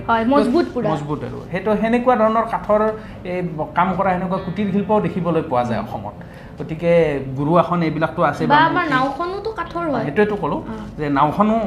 মজবুত 0.92 1.20
আৰু। 1.30 1.40
সেইটো 1.52 1.70
সেনেকুৱা 1.82 2.16
ধৰণৰ 2.22 2.46
কাঠৰ 2.54 2.82
এই 3.32 3.40
কাম 3.78 3.88
কৰা 3.98 4.10
সেনেকুৱা 4.16 4.40
কুটিৰ 4.46 4.68
শিল্পও 4.76 5.00
দেখিবলৈ 5.06 5.42
পোৱা 5.52 5.64
যায় 5.70 5.82
অসমত। 5.86 6.16
গতিকে 6.60 6.92
গুৰু 7.38 7.52
আসন 7.62 7.80
এইবিলাকতো 7.88 8.22
আছে 8.30 8.44
সেইটোৱেতো 10.06 10.36
ক'লোঁ। 10.44 10.62
যে 11.00 11.06
নাওখনো 11.18 11.58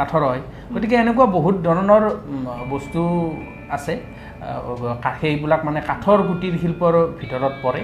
কাঠৰ 0.00 0.22
হয়। 0.28 0.42
গতিকে 0.74 0.94
এনেকুৱা 1.02 1.26
বহুত 1.36 1.56
ধৰণৰ 1.66 2.02
বস্তু 2.72 3.00
আছে। 3.76 3.94
সেইবিলাক 5.20 5.60
মানে 5.68 5.80
কাঠৰ 5.90 6.18
কুটিৰ 6.28 6.54
শিল্পৰ 6.62 6.92
ভিতৰত 7.20 7.54
পৰে। 7.64 7.82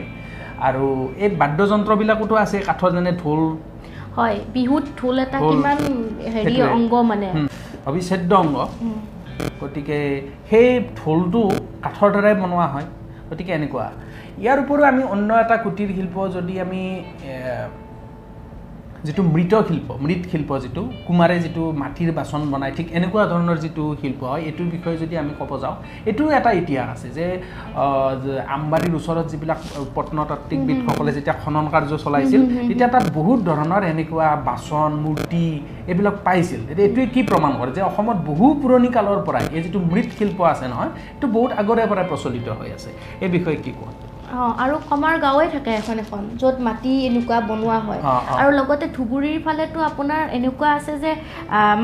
আৰু 0.66 0.84
এই 1.24 1.30
বাদ্যযন্ত্ৰবিলাকোতো 1.40 2.34
আছে 2.44 2.58
কাঠৰ 2.68 2.90
যেনে 2.96 3.12
ঢোল। 3.22 3.40
হয় 4.16 4.36
বিহুত 4.54 4.84
ঢোল 4.98 5.16
এটা 5.24 5.38
কিমান 5.48 5.78
হেৰি। 6.34 6.54
অংগ 6.76 6.92
মানে। 7.10 7.28
অবিচ্ছেদ্য 7.88 8.30
অংগ। 8.42 8.56
গতিকে 9.60 9.98
সেই 10.50 10.68
ঢোলটো 10.98 11.40
কাঠৰ 11.84 12.08
দ্বাৰাই 12.14 12.34
বনোৱা 12.42 12.66
হয়। 12.74 12.86
গতিকে 13.30 13.52
এনেকুৱা। 13.58 13.86
ইয়াৰ 14.42 14.58
উপৰিও 14.64 14.86
আমি 14.92 15.02
অন্য 15.14 15.30
এটা 15.42 15.56
কুটীৰ 15.64 15.90
শিল্প 15.96 16.16
যদি 16.36 16.54
আমি 16.64 16.82
যিটো 19.06 19.22
মৃত 19.34 19.52
শিল্প 19.68 19.88
মৃৎ 20.04 20.22
শিল্প 20.32 20.50
যিটো 20.64 20.82
কুমাৰে 21.06 21.36
যিটো 21.44 21.62
মাটিৰ 21.82 22.10
বাচন 22.18 22.40
বনায় 22.52 22.74
ঠিক 22.78 22.86
এনেকুৱা 22.98 23.24
ধৰণৰ 23.32 23.58
যিটো 23.64 23.84
শিল্প 24.00 24.20
হয় 24.30 24.42
এইটোৰ 24.48 24.68
বিষয়ে 24.76 24.96
যদি 25.02 25.14
আমি 25.22 25.32
ক'ব 25.40 25.50
যাওঁ 25.62 25.76
এইটোৰো 26.08 26.28
এটা 26.38 26.50
ইতিহাস 26.62 26.88
আছে 26.94 27.08
যে 27.16 27.26
আমবাৰীৰ 28.56 28.94
ওচৰত 29.00 29.26
যিবিলাক 29.32 29.60
প্ৰত্নতাত্ত্বিকবিদসকলে 29.96 31.10
যেতিয়া 31.16 31.36
খনন 31.42 31.66
কাৰ্য 31.74 31.92
চলাইছিল। 32.04 32.42
তেতিয়া 32.68 32.88
তাত 32.94 33.04
বহুত 33.18 33.38
ধৰণৰ 33.50 33.82
এনেকুৱা 33.92 34.28
বাচন 34.50 34.90
মূৰ্তি 35.04 35.44
এইবিলাক 35.90 36.16
পাইছিল। 36.26 36.60
এতিয়া 36.70 36.86
এইটোৱে 36.88 37.06
কি 37.14 37.20
প্ৰমাণ 37.30 37.52
কৰে 37.58 37.70
যে 37.76 37.82
অসমত 37.90 38.18
বহু 38.30 38.46
পুৰণি 38.62 38.88
কালৰ 38.96 39.20
পৰাই 39.26 39.44
এই 39.56 39.62
যিটো 39.64 39.78
মৃৎ 39.92 40.08
শিল্প 40.18 40.38
আছে 40.52 40.64
নহয় 40.72 40.90
এইটো 41.14 41.26
বহুত 41.36 41.50
আগৰে 41.60 41.82
পৰাই 41.90 42.06
প্ৰচলিত 42.10 42.46
হৈ 42.58 42.70
আছে। 42.76 42.90
এই 43.24 43.30
বিষয়ে 43.36 43.58
কি 43.64 43.72
কোৱা? 43.80 43.92
অঁ 44.36 44.52
আৰু 44.62 44.74
কমাৰ 44.90 45.14
গাঁৱে 45.20 45.46
থাকে 45.54 45.70
এখন 45.80 45.96
এখন 46.04 46.22
য'ত 46.40 46.56
মাটি 46.66 46.92
এনেকুৱা 47.08 47.38
বনোৱা 47.50 47.78
হয়। 47.86 48.00
আৰু 48.40 48.50
লগতে 48.58 48.86
ধুবুৰীৰ 48.96 49.38
ফালেতো 49.44 49.78
আপোনাৰ 49.90 50.22
এনেকুৱা 50.38 50.68
আছে 50.78 50.94
যে 51.04 51.12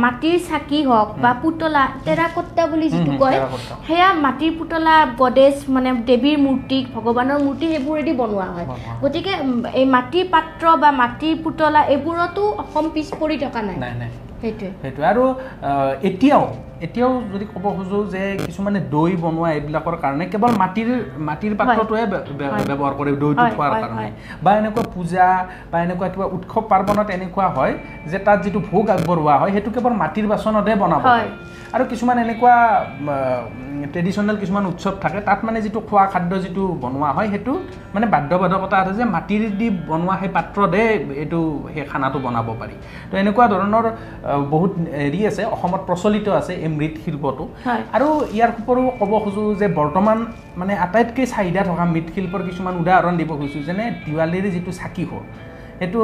মাটিৰ 0.04 0.36
চাকি 0.48 0.80
হওক 0.88 1.08
বা 1.22 1.30
পুতলা 1.42 1.84
টেৰাকোট্টা 2.06 2.62
বুলি 2.66 2.86
যিটো 2.94 3.12
কয়। 3.22 3.38
সেয়া 3.86 4.08
মাটিৰ 4.24 4.52
পুতলা 4.58 4.94
গডেজ 5.20 5.56
মানে 5.74 5.90
দেৱীৰ 6.10 6.38
মূৰ্তি 6.46 6.78
ভগৱানৰ 6.94 7.38
মূৰ্তি 7.46 7.64
সেইবোৰেদি 7.72 8.12
বনোৱা 8.20 8.48
হয়। 8.54 8.66
গতিকে 9.02 9.32
এই 9.80 9.86
মাটিৰ 9.94 10.26
পাত্ৰ 10.34 10.64
বা 10.82 10.90
মাটিৰ 11.02 11.34
পুতলা 11.44 11.80
এইবোৰতো 11.94 12.42
অসম 12.62 12.84
পিছ 12.94 13.08
পৰি 13.20 13.36
থকা 13.44 13.60
নাই। 13.62 13.78
সেইটোৱে। 14.40 14.68
সেইটোৱে। 14.82 15.04
আৰু 15.12 15.24
এতিয়াও 16.08 16.44
এতিয়াও 16.80 17.12
যদি 17.32 17.44
ক'ব 17.54 17.64
খোজোঁ 17.76 18.02
যে 18.10 18.22
কিছুমানে 18.46 18.80
দৈ 18.90 19.12
বনোৱা 19.16 19.48
এইবিলাকৰ 19.50 19.96
কাৰণে 20.04 20.24
কেৱল 20.32 20.52
মাটিৰ 20.62 20.88
মাটিৰ 21.28 21.52
পাত্ৰটোৱে 21.60 22.04
হয়। 22.52 22.64
ব্যৱহাৰ 22.70 22.94
কৰে 22.98 23.10
দৈটো 23.22 23.44
খোৱাৰ 23.56 23.72
কাৰণে। 23.82 24.06
বা 24.44 24.50
এনেকুৱা 24.60 24.84
পূজা 24.94 25.26
বা 25.70 25.76
এনেকুৱা 25.86 26.08
কিবা 26.14 26.26
উৎসৱ 26.36 26.62
পাৰ্বণত 26.70 27.08
এনেকুৱা 27.10 27.46
হয় 27.56 27.74
যে 28.10 28.18
তাত 28.18 28.38
যিটো 28.44 28.60
ভোগ 28.70 28.84
আগবঢ়োৱা 28.90 29.34
হয় 29.40 29.50
সেইটো 29.52 29.70
কেৱল 29.70 29.94
মাটিৰ 30.02 30.26
বাচনতহে 30.26 30.76
বনাব 30.76 31.02
হয়। 31.02 31.18
পাৰি 31.20 31.30
আৰু 31.74 31.84
কিছুমান 31.90 32.16
এনেকুৱা 32.18 32.54
ট্ৰেডিশ্যনেল 33.92 34.36
কিছুমান 34.36 34.64
উৎসৱ 34.66 34.94
থাকে 35.00 35.20
তাত 35.20 35.38
মানে 35.44 35.58
যিটো 35.62 35.80
খোৱা 35.80 36.04
খাদ্য 36.06 36.32
যিটো 36.38 36.64
বনোৱা 36.82 37.10
হয় 37.12 37.28
সেইটো 37.30 37.52
মানে 37.94 38.06
বাধ্যবাধকতা 38.06 38.76
আছে 38.78 38.92
যে 38.94 39.04
মাটিৰ 39.04 39.42
দি 39.60 39.66
বনোৱা 39.90 40.14
সেই 40.20 40.28
পাত্ৰতে 40.28 40.80
এইটো 41.22 41.40
সেই 41.74 41.84
খানাটো 41.84 42.18
বনাব 42.18 42.48
পাৰি 42.60 42.74
তো 43.10 43.14
এনেকুৱা 43.16 43.46
ধৰণৰ 43.46 43.84
বহুত 44.50 44.72
হেৰি 45.02 45.20
আছে 45.26 45.42
অসমত 45.44 45.80
প্ৰচলিত 45.88 46.26
আছে 46.40 46.52
এই 46.64 46.70
মৃৎ 46.78 46.94
শিল্পটো। 47.04 47.44
হয়। 47.66 47.82
আৰু 47.96 48.08
ইয়াৰ 48.36 48.50
উপৰিও 48.60 48.88
ক'ব 49.00 49.12
খোজোঁ 49.24 49.46
যে 49.60 49.66
বৰ্তমান 49.80 50.18
মানে 50.60 50.72
আটাইতকৈ 50.86 51.24
চাহিদা 51.34 51.62
থকা 51.70 51.84
মৃৎশিল্পৰ 51.94 52.40
কিছুমান 52.48 52.74
উদাহৰণ 52.82 53.14
দিব 53.20 53.30
খুজিছোঁ 53.38 53.62
যেনে 53.68 53.84
দিৱালীৰ 54.04 54.46
যিটো 54.54 54.72
চাকি 54.80 55.04
হ'ল 55.10 55.22
সেইটো 55.78 56.00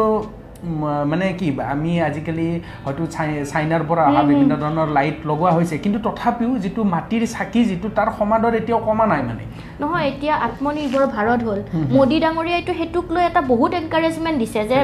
মানে 1.10 1.26
কি 1.40 1.46
আমি 1.74 1.90
আজিকালি 2.08 2.46
হয়তো 2.84 3.02
চাই 3.14 3.28
চাইনাৰ 3.52 3.82
পৰা 3.90 4.02
অহা 4.10 4.22
বিভিন্ন 4.30 4.52
ধৰণৰ 4.62 4.88
লাইট 4.98 5.16
লগোৱা 5.30 5.50
হৈছে 5.56 5.76
কিন্তু 5.84 5.98
তথাপিও 6.06 6.52
যিটো 6.64 6.82
মাটিৰ 6.94 7.22
চাকি 7.34 7.60
যিটো 7.70 7.88
তাৰ 7.98 8.08
সমাদৰ 8.18 8.52
এতিয়াও 8.60 8.80
কমা 8.88 9.04
নাই 9.12 9.22
মানে। 9.28 9.44
নহয় 9.80 10.04
এতিয়া 10.10 10.34
আত্মনিৰ্ভৰ 10.46 11.04
ভাৰত 11.16 11.40
হ'ল। 11.48 11.60
মোদী 11.96 12.18
ডাঙৰীয়াইতো 12.24 12.72
সেইটোক 12.78 13.06
লৈ 13.14 13.22
এটা 13.30 13.40
বহুত 13.52 13.70
এনকাৰেজমেণ্ট 13.80 14.36
দিছে 14.42 14.60
যে। 14.70 14.76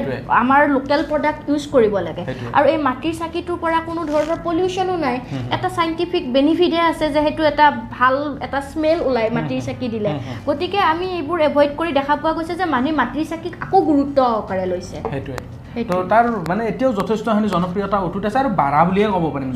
আমাৰ 0.42 0.61
লোকেল 0.76 1.00
প্ৰডাক্ট 1.11 1.42
ইউজ 1.50 1.64
কৰিব 1.75 1.95
লাগে। 2.06 2.23
আৰু 2.56 2.66
এই 2.75 2.78
মাটিৰ 2.88 3.14
চাকিটোৰ 3.21 3.59
পৰা 3.64 3.78
কোনো 3.88 4.00
ধৰণৰ 4.12 4.38
পলিউশ্যনো 4.47 4.97
নাই। 5.04 5.16
এটা 5.56 5.68
চাইণ্টিফিক 5.78 6.25
বেনিফিটহে 6.37 6.83
আছে 6.92 7.06
যে 7.14 7.21
সেইটো 7.26 7.42
এটা 7.52 7.66
ভাল 7.97 8.16
এটা 8.47 8.61
স্মেল 8.71 8.99
ওলায় 9.09 9.30
মাটিৰ 9.37 9.61
চাকি 9.68 9.87
দিলে। 9.95 10.11
গতিকে 10.49 10.78
আমি 10.92 11.06
এইবোৰ 11.18 11.38
এভইড 11.49 11.71
কৰি 11.78 11.90
দেখা 12.00 12.14
পোৱা 12.23 12.33
গৈছে 12.37 12.54
যে 12.61 12.66
মানুহে 12.75 12.95
মাটিৰ 13.02 13.26
চাকিক 13.33 13.54
আকৌ 13.64 13.78
গুৰুত্ব 13.90 14.18
সহকাৰে 14.33 14.66
লৈছে। 14.73 14.99
সেইটোৱে। 15.12 15.65
তো 15.90 15.97
তাৰ 16.12 16.25
মানে 16.50 16.62
এতিয়াও 16.71 16.92
যথেষ্টখিনি 16.99 17.49
জনপ্ৰিয়তা 17.54 17.97
অটুট 18.06 18.25
আছে 18.28 18.38
আৰু 18.42 18.50
বাঢ়া 18.61 18.80
বুলিয়ে 18.88 19.06
ক'ব 19.14 19.25
পাৰিম 19.35 19.49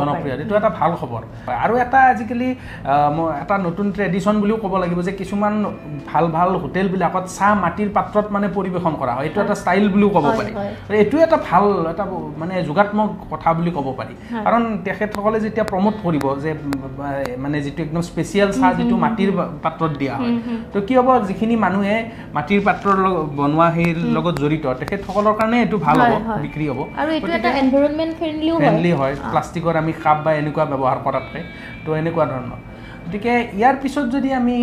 জনপ্ৰিয়- 0.00 0.36
এইটো 0.42 0.54
এটা 0.60 0.70
ভাল 0.78 0.90
খবৰ। 1.00 1.22
আৰু 1.64 1.74
এটা 1.84 1.98
আজিকালি 2.12 2.48
এটা 3.42 3.54
নতুন 3.66 3.86
ট্ৰেডিশ্যন 3.96 4.34
বুলিও 4.42 4.56
ক'ব 4.64 4.74
লাগিব 4.82 4.98
যে 5.08 5.12
কিছুমান 5.20 5.54
ভাল 6.10 6.24
ভাল 6.36 6.50
হোটেলবিলাকত 6.62 7.24
চাহ 7.36 7.50
মাটিৰ 7.64 7.88
পাত্ৰত 7.96 8.26
মানে 8.34 8.46
পৰিৱেশন 8.56 8.94
কৰা 9.00 9.12
হয়। 9.16 9.24
এইটো 9.28 9.38
এটা 9.44 9.56
ষ্টাইল 9.62 9.84
বুলিও 9.94 10.10
ক'ব 10.16 10.26
পাৰি। 10.38 10.52
এইটো 11.02 11.16
এটা 11.26 11.36
ভাল 11.48 11.64
এটা 11.92 12.04
মানে 12.40 12.54
যোগাত্মক 12.68 13.10
কথা 13.32 13.48
বুলি 13.58 13.70
ক'ব 13.76 13.86
পাৰি। 13.98 14.14
কাৰণ 14.46 14.62
তেখেতসকলে 14.86 15.38
যেতিয়া 15.46 15.64
প্ৰমোট 15.72 15.94
কৰিব 16.04 16.24
যে 16.44 16.50
মানে 17.44 17.56
যিটো 17.64 17.80
একদম 17.86 18.02
স্পেচিয়েল 18.10 18.48
চাহ 18.58 18.70
যিটো 18.78 18.94
মাটিৰ 19.04 19.30
পাত্ৰত 19.64 19.92
দিয়া 20.00 20.14
হয়। 20.18 20.32
তো 20.72 20.78
কি 20.86 20.94
হ'ব? 20.98 21.08
যিখিনি 21.28 21.54
মানুহে 21.66 21.96
মাটিৰ 22.36 22.60
পাত্ৰৰ 22.66 22.96
লগত 23.04 23.28
বনোৱা 23.38 23.66
সেই 23.76 23.88
লগত 24.16 24.34
জড়িত 24.42 24.64
তেখেতসকলৰ 24.80 25.34
কাৰণে 25.42 25.56
এইটো 25.64 25.76
ভাল 25.86 25.98
হ'ব। 26.02 26.12
বিক্ৰী 26.44 26.66
হ'ব। 26.70 26.80
আৰু 27.00 27.10
এইটো 27.16 27.30
এটা 27.38 27.50
এনভাইৰনমেণ্ট 27.62 28.12
ফ্ৰেণ্ডলিও 28.18 28.54
ফ্ৰেণ্ডলি 28.58 28.92
হয় 29.00 29.14
প্লাষ্টিকৰ 29.30 29.74
আমি 29.82 29.92
কাপ 30.04 30.18
বা 30.24 30.30
এনেকুৱা 30.40 30.64
ব্যৱহাৰ 30.72 30.98
কৰাতকৈ। 31.06 31.42
তো 31.84 31.88
এনেকুৱা 32.00 32.24
ধৰণৰ। 32.32 32.60
গতিকে 33.04 33.32
ইয়াৰ 33.58 33.76
পিছত 33.82 34.06
যদি 34.14 34.28
আমি 34.40 34.56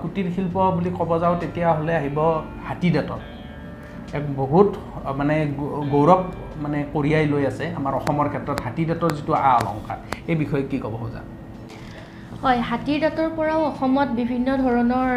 কুটীৰ 0.00 0.26
শিল্প 0.36 0.56
বুলি 0.76 0.90
ক'ব 0.98 1.10
যাওঁ 1.22 1.36
তেতিয়াহ'লে 1.42 1.92
আহিব 2.00 2.18
হাতী 2.68 2.88
দাঁতৰ। 2.96 3.20
এক 4.18 4.24
বহুত 4.36 4.70
মানে 5.18 5.36
গৌৰৱ 5.92 6.20
মানে 6.64 6.78
কঢ়িয়াই 6.94 7.26
লৈ 7.32 7.42
আছে 7.50 7.64
আমাৰ 7.78 7.92
অসমৰ 8.00 8.26
ক্ষেত্ৰত 8.32 8.58
হাতী 8.66 8.82
দাঁতৰ 8.90 9.10
যিটো 9.16 9.32
আ 9.40 9.52
অলংকাৰ 9.60 9.98
এই 10.30 10.36
বিষয়ে 10.42 10.64
কি 10.70 10.78
ক'ব 10.78 10.94
খোজা? 11.02 11.22
হয় 12.42 12.60
হাতীৰ 12.68 12.98
দাঁতৰ 13.02 13.28
পৰাও 13.36 13.60
অসমত 13.64 14.08
বিভিন্ন 14.14 14.48
ধৰণৰ 14.62 15.10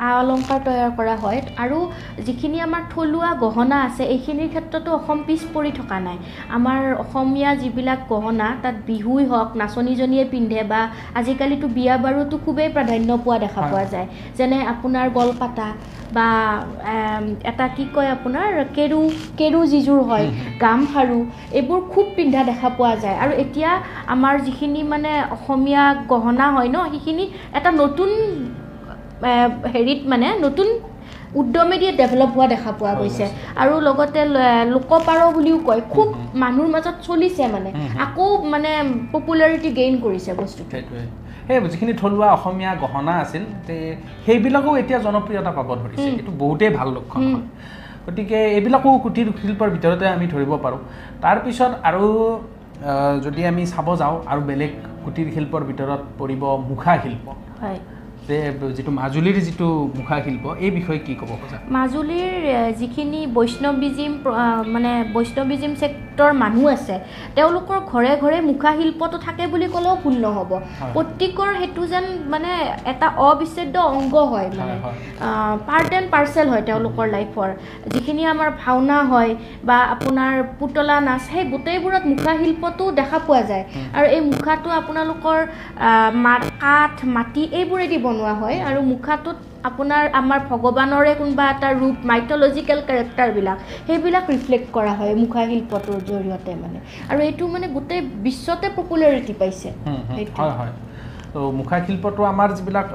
আ 0.00 0.08
অলংকাৰ 0.20 0.58
তৈয়াৰ 0.66 0.90
কৰা 0.98 1.14
হয় 1.22 1.40
আৰু 1.56 1.78
যিখিনি 2.26 2.58
আমাৰ 2.66 2.82
থলুৱা 2.94 3.30
গহনা 3.44 3.78
আছে 3.82 4.02
এইখিনিৰ 4.14 4.48
ক্ষেত্ৰতো 4.54 4.90
অসম 4.98 5.18
পিছ 5.28 5.40
পৰি 5.54 5.70
থকা 5.78 5.98
নাই 6.06 6.18
আমাৰ 6.58 6.80
অসমীয়া 7.04 7.50
যিবিলাক 7.62 8.00
গহনা 8.08 8.48
তাত 8.62 8.76
বিহুই 8.88 9.24
হওক 9.26 9.50
নাচনীজনীয়ে 9.62 10.24
পিন্ধে 10.32 10.60
বা 10.72 10.80
আজিকালিতো 11.20 11.66
বিয়া 11.76 11.94
বাৰুতো 12.04 12.36
খুবেই 12.44 12.68
প্ৰাধান্য 12.76 13.10
পোৱা 13.24 13.38
দেখা। 13.44 13.60
পোৱা 13.62 13.84
যায় 13.92 14.08
যেনে 14.38 14.58
আপোনাৰ 14.72 15.06
গলপাতা 15.18 15.66
বা 16.12 16.28
এটা 17.50 17.66
কি 17.76 17.84
কয় 17.94 18.10
আপোনাৰ 18.16 18.48
কেৰু 18.76 18.98
কেৰু 19.38 19.58
যিযোৰ 19.72 20.00
হয় 20.02 20.26
গামখাৰু 20.62 21.18
এইবোৰ 21.52 21.80
খুব 21.88 22.06
পিন্ধা 22.16 22.40
দেখা 22.44 22.68
পোৱা 22.72 22.94
যায়। 22.96 23.16
আৰু 23.18 23.32
এতিয়া 23.44 23.70
আমাৰ 24.14 24.34
যিখিনি 24.46 24.80
মানে 24.88 25.12
অসমীয়া 25.36 25.84
গহনা 26.08 26.46
হয় 26.50 26.68
ন 26.68 26.76
সেইখিনি 26.92 27.24
এটা 27.54 27.70
নতুন 27.82 28.10
হেৰিত 29.74 30.00
মানে 30.06 30.26
নতুন 30.40 30.68
উদ্যমেদি 31.34 31.86
ডেভেলপ 32.00 32.30
হোৱা 32.34 32.46
দেখা 32.48 32.70
পোৱা 32.78 32.92
গৈছে। 32.94 33.24
আৰু 33.56 33.74
লগতে 33.80 34.20
লোকপাৰ 34.72 35.18
বুলিও 35.36 35.58
কয়। 35.64 35.82
খুব 35.88 36.06
মানুহৰ 36.34 36.68
মাজত 36.74 36.96
চলিছে 37.02 37.42
মানে। 37.48 37.70
আকৌ 38.04 38.26
মানে 38.52 38.70
পপুলাৰিটি 39.12 39.68
গেইন 39.78 39.94
কৰিছে 40.00 40.30
বস্তুটো। 40.36 40.76
সেই 41.46 41.56
যিখিনি 41.72 41.92
থলুৱা 42.02 42.26
অসমীয়া 42.36 42.72
গহনা 42.82 43.12
আছিল 43.22 43.42
সেইবিলাকো 44.24 44.70
এতিয়া 44.82 44.98
জনপ্ৰিয়তা 45.06 45.50
পাব 45.58 45.68
ধৰিছে। 45.82 46.08
এইটো 46.20 46.32
বহুতেই 46.42 46.70
ভাল 46.78 46.88
লক্ষণ। 46.96 47.22
হয়। 47.34 47.46
গতিকে 48.06 48.38
এইবিলাকো 48.56 48.88
কুটীৰ 49.04 49.28
শিল্পৰ 49.40 49.68
ভিতৰতে 49.74 50.04
আমি 50.16 50.26
ধৰিব 50.34 50.52
পাৰোঁ। 50.64 50.80
তাৰপিছত 51.24 51.72
আৰু 51.88 52.04
যদি 53.24 53.40
আমি 53.50 53.62
চাব 53.72 53.88
যাওঁ 54.00 54.16
আৰু 54.30 54.40
বেলেগ 54.50 54.72
কুটীৰ 55.04 55.28
শিল্পৰ 55.34 55.62
ভিতৰত 55.70 56.00
পৰিব 56.20 56.42
মুখা 56.70 56.92
শিল্প। 57.04 57.26
হয়। 57.62 57.78
যে 58.32 58.38
যিটো 58.76 58.90
মাজুলীৰ 59.00 59.38
যিটো 59.46 59.68
মুখা 59.98 60.16
শিল্প 60.24 60.44
এই 60.64 60.70
বিষয়ে 60.78 61.00
কি 61.06 61.14
ক'ব 61.20 61.30
খোজা? 61.40 61.56
মাজুলীৰ 61.76 62.32
যিখিনি 62.80 63.20
বৈষ্ণৱিজিম 63.36 64.12
মানে 64.74 64.92
বৈষ্ণৱিজিম 65.16 65.72
ছেক্টৰ 65.80 66.30
মানুহ 66.42 66.64
আছে 66.76 66.96
তেওঁলোকৰ 67.36 67.78
ঘৰে 67.92 68.12
ঘৰে 68.22 68.38
মুখা 68.50 68.70
শিল্পটো 68.78 69.18
থাকে 69.26 69.44
বুলি 69.52 69.66
ক'লেও 69.74 69.94
ভুল 70.02 70.16
নহ'ব। 70.24 70.50
প্ৰত্যেকৰ 70.94 71.50
সেইটো 71.60 71.82
যেন 71.92 72.06
মানে 72.32 72.50
এটা 72.92 73.08
অবিচ্ছেদ্য 73.28 73.76
অংগ 73.98 74.14
হয় 74.32 74.48
মানে 74.58 74.74
পাৰ্ট 75.68 75.90
এণ্ড 75.98 76.08
পাৰ্চেল 76.14 76.46
হয় 76.52 76.64
তেওঁলোকৰ 76.68 77.06
লাইফৰ 77.16 77.48
যিখিনি 77.92 78.22
আমাৰ 78.32 78.48
ভাওনা 78.62 78.98
হয় 79.12 79.32
বা 79.68 79.78
আপোনাৰ 79.94 80.32
পুতলা 80.58 80.96
নাচ 81.08 81.20
সেই 81.28 81.44
গোটেইবোৰত 81.52 82.04
মুখা 82.12 82.32
শিল্পটো 82.40 82.84
দেখা 83.00 83.18
পোৱা 83.26 83.42
যায়। 83.50 83.64
আৰু 83.96 84.06
এই 84.16 84.20
মুখাটো 84.30 84.68
আপোনালোকৰ 84.80 85.38
কাঠ 86.64 86.94
মাটি 87.16 87.42
এইবোৰেদি 87.58 87.98
বনোৱা 88.06 88.21
হয় 88.40 88.58
আৰু 88.68 88.80
মুখাটোত 88.92 89.36
আপোনাৰ 89.68 90.04
আমাৰ 90.20 90.40
ভগৱানৰে 90.50 91.12
কোনোবা 91.20 91.44
এটা 91.54 91.68
ৰূপ 91.82 91.96
মাইথলজিকেল 92.10 92.78
কেৰেক্টাৰবিলাক 92.88 93.58
সেইবিলাক 93.86 94.24
ৰিফ্লেক্ট 94.34 94.68
কৰা 94.76 94.92
হয় 94.98 95.12
মুখা 95.22 95.42
শিল্পটোৰ 95.50 96.00
জৰিয়তে 96.10 96.52
মানে। 96.62 96.78
আৰু 97.10 97.20
এইটো 97.28 97.44
মানে 97.54 97.66
গোটেই 97.76 98.00
বিশ্বতে 98.26 98.66
পপুলাৰিটি 98.78 99.32
পাইছে। 99.40 99.68
হয় 100.38 100.54
হয়। 100.60 100.74
তো 101.32 101.40
মুখা 101.58 101.76
শিল্পটো 101.86 102.22
আমাৰ 102.32 102.48
যিবিলাক 102.58 102.88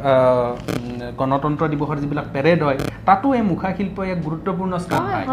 গণতন্ত্ৰ 1.19 1.63
দিৱসৰ 1.74 1.98
যিবিলাক 2.03 2.27
পেৰেড 2.36 2.60
হয় 2.67 2.79
তাতো 3.07 3.27
এই 3.38 3.43
মুখা 3.51 3.69
শিল্পই 3.77 4.07
এক 4.13 4.19
গুৰুত্বপূৰ্ণ 4.27 4.74
স্থান 4.84 5.01
পায়। 5.13 5.25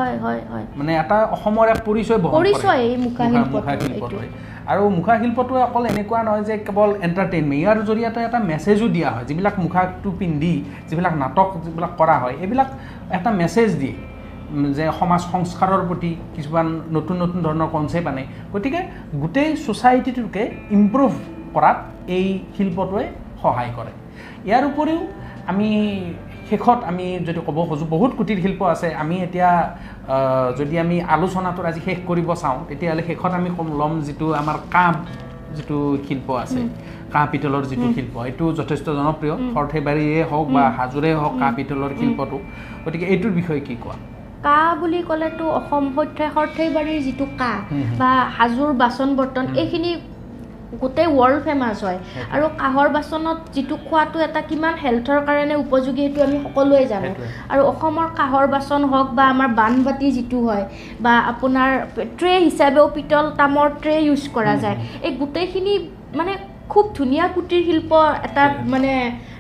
মানে 0.79 0.93
এটা 1.03 1.19
অসমৰ 1.37 1.67
এক 1.75 1.81
পৰিচয় 1.89 2.21
পৰিচয় 2.39 2.81
এই 2.87 2.97
আৰু 4.73 4.83
মুখা 4.99 5.15
শিল্পটোৱে 5.23 5.61
অকল 5.69 5.85
এনেকুৱা 5.93 6.21
নহয় 6.27 6.45
যে 6.49 6.55
কেৱল 6.67 6.91
এণ্টাৰটেইনমেণ্ট 7.07 7.61
ইয়াৰ 7.63 7.79
জৰিয়তে 7.89 8.21
এটা 8.29 8.39
মেছেজো 8.51 8.87
দিয়া 8.97 9.09
হয় 9.15 9.25
যিবিলাক 9.29 9.55
মুখাটো 9.65 10.11
পিন্ধি 10.21 10.55
যিবিলাক 10.89 11.15
নাটক 11.23 11.49
যিবিলাক 11.65 11.93
কৰা 12.01 12.17
হয় 12.23 12.35
এইবিলাক 12.43 12.69
এটা 13.17 13.31
মেছেজ 13.41 13.71
দিয়ে 13.81 13.97
যে 14.77 14.85
সমাজ 14.99 15.21
সংস্কাৰৰ 15.33 15.83
প্ৰতি 15.89 16.11
কিছুমান 16.35 16.67
নতুন 16.97 17.17
নতুন 17.23 17.39
ধৰণৰ 17.47 17.69
কনচেপ্ট 17.75 18.07
আনে। 18.13 18.25
গতিকে 18.53 18.81
গোটেই 19.23 19.51
ছ'চাইটিটোকে 19.65 20.43
ইম্প্ৰুভ 20.77 21.13
কৰাত 21.55 21.79
এই 22.17 22.27
শিল্পটোৱে 22.57 23.05
সহায় 23.43 23.73
কৰে। 23.77 23.93
ইয়াৰ 24.49 24.65
উপৰিও 24.71 25.01
আমি 25.51 25.69
শেষত 26.51 26.79
আমি 26.91 27.07
যদি 27.27 27.41
ক'ব 27.47 27.59
খোজোঁ 27.69 27.87
বহুত 27.95 28.11
কুটীৰ 28.19 28.39
শিল্প 28.45 28.61
আছে। 28.75 28.89
আমি 29.03 29.17
এতিয়া 29.27 29.51
যদি 30.59 30.75
আমি 30.85 30.97
আলোচনাটোৰ 31.15 31.67
আজি 31.71 31.81
শেষ 31.87 31.99
কৰিব 32.09 32.29
চাওঁ 32.43 32.59
তেতিয়াহ'লে 32.69 33.03
শেষত 33.09 33.33
আমি 33.41 33.49
ক'ম 33.57 33.69
ল'ম 33.81 33.93
যিটো 34.07 34.27
আমাৰ 34.41 34.57
কাঁহ 34.75 34.95
যিটো 35.57 35.79
শিল্প 36.07 36.29
আছে। 36.45 36.61
কাঁহ 37.13 37.25
পিতলৰ 37.33 37.65
যিটো 37.71 37.87
শিল্প 37.97 38.15
এইটো 38.29 38.45
যথেষ্ট 38.61 38.87
জনপ্ৰিয়। 38.99 39.35
সৰ্থেবাৰীয়ে 39.55 40.19
হওক 40.31 40.47
বা 40.57 40.65
হাজোৰে 40.79 41.11
হওক 41.21 41.35
কাঁহ 41.41 41.53
পিতলৰ 41.59 41.91
শিল্পটো। 42.01 42.39
গতিকে 42.85 43.05
এইটোৰ 43.13 43.33
বিষয়ে 43.39 43.61
কি 43.67 43.75
কোৱা? 43.83 43.97
কাঁহ 44.47 44.69
বুলি 44.81 45.01
ক'লেতো 45.09 45.45
অসম 45.59 45.85
সৰ্থে 45.97 46.25
সৰ্থেবাৰীৰ 46.37 47.01
যিটো 47.07 47.27
কাঁহ। 47.41 47.59
বা 48.01 48.11
হাজোৰ 48.39 48.71
বাচন 48.83 49.09
বৰ্তন 49.19 49.45
এইখিনি 49.63 49.91
গোটেই 50.83 51.09
ৱৰ্ল্ড 51.19 51.41
ফেমাছ 51.47 51.79
হয়। 51.87 51.99
আৰু 52.35 52.45
কাঁহৰ 52.63 52.89
বাচনত 52.97 53.39
যিটো 53.55 53.75
খোৱাটো 53.89 54.19
এটা 54.27 54.41
কিমান 54.49 54.75
হেল্থৰ 54.85 55.19
কাৰণে 55.29 55.55
উপযোগী 55.65 56.03
সেইটো 56.05 56.21
আমি 56.27 56.39
সকলোৱে 56.45 56.85
জানো। 56.93 57.11
আৰু 57.53 57.63
অসমৰ 57.73 58.09
কাঁহৰ 58.21 58.45
বাচন 58.55 58.81
হওক 58.93 59.09
বা 59.19 59.25
আমাৰ 59.35 59.49
বানবাতি 59.61 60.09
যিটো 60.17 60.39
হয় 60.49 60.65
বা 61.05 61.13
আপোনাৰ 61.33 61.71
ট্ৰে 62.19 62.33
হিচাপেও 62.47 62.87
পিতল 62.97 63.25
তামৰ 63.41 63.67
ট্ৰে 63.83 63.95
ইউজ 64.07 64.23
কৰা 64.37 64.55
যায় 64.63 64.77
এই 65.07 65.13
গোটেইখিনি 65.21 65.75
মানে 66.19 66.33
খুব 66.73 66.85
ধুনীয়া 66.99 67.25
কুটিৰ 67.35 67.63
শিল্প 67.69 67.91
এটা 68.27 68.45
মানে 68.73 68.93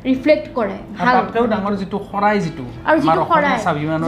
ৰিফ্লেক্ট 0.09 0.47
কৰে 0.57 0.77
আৰু 1.01 1.21
ভাল 1.35 1.47
ডাঙৰ 1.53 1.75
যিটো 1.83 1.99
শৰাই 2.11 2.37
যিটো 2.47 2.65
আৰু 2.89 2.99
যিটো 3.05 3.23
শৰাই 3.31 3.57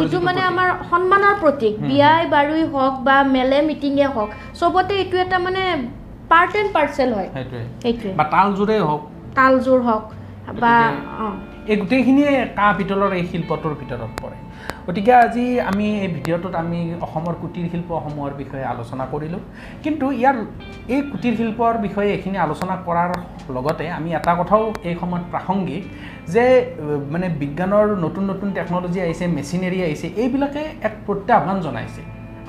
যিটো 0.00 0.18
মানে। 0.28 0.42
আমাৰ 0.50 0.68
সন্মানৰ 0.90 1.34
প্ৰতীক। 1.42 1.74
বিয়াই 1.88 2.22
বাৰুই 2.34 2.64
হওক 2.72 2.94
বা 3.06 3.16
মেলে 3.36 3.58
মিটিঙে 3.68 4.06
হওক 4.14 4.30
চবতে 4.60 4.94
এইটো 5.02 5.16
এটা 5.24 5.38
মানে 5.46 5.62
পাৰ্ট 6.30 6.52
এণ্ড 6.60 6.70
পাৰ্চেল 6.76 7.10
হয়। 7.16 7.28
সেইটোৱে। 7.34 8.10
বা 8.18 8.24
তালযোৰে 8.34 8.76
হওক। 8.88 9.02
তালযোৰ 9.38 9.80
হওক 9.88 10.04
বা 10.62 10.74
এই 11.70 11.76
গোটেইখিনিয়ে 11.82 12.32
কাঁহ 12.58 12.72
পিতলৰ 12.78 13.12
এই 13.18 13.24
শিল্পটোৰ 13.30 13.72
ভিতৰত 13.80 14.12
পৰে। 14.22 14.36
গতিকে 14.86 15.12
আজি 15.24 15.46
আমি 15.70 15.86
এই 16.04 16.08
ভিডিঅ'টোত 16.16 16.54
আমি 16.62 16.80
অসমৰ 17.06 17.34
কুটীৰ 17.42 17.66
শিল্পসমূহৰ 17.72 18.32
বিষয়ে 18.42 18.64
আলোচনা 18.74 19.04
কৰিলোঁ। 19.12 19.40
কিন্তু 19.84 20.06
ইয়াৰ 20.20 20.36
এই 20.94 21.00
কুটীৰ 21.10 21.34
শিল্পৰ 21.40 21.72
বিষয়ে 21.86 22.08
এইখিনি 22.16 22.38
আলোচনা 22.46 22.74
কৰাৰ 22.86 23.10
লগতে 23.56 23.84
আমি 23.98 24.10
এটা 24.18 24.32
কথাও 24.40 24.62
এই 24.88 24.94
সময়ত 25.00 25.24
প্ৰাসংগিক 25.32 25.82
যে 26.34 26.44
মানে 27.12 27.26
বিজ্ঞানৰ 27.42 27.86
নতুন 28.04 28.24
নতুন 28.30 28.48
টেকন'লজি 28.56 28.98
আহিছে 29.06 29.24
মেচিনেৰী 29.36 29.78
আহিছে 29.86 30.06
এইবিলাকে 30.22 30.62
এক 30.88 30.94
প্ৰত্যাহ্বান 31.06 31.56
জনাইছে 31.66 32.02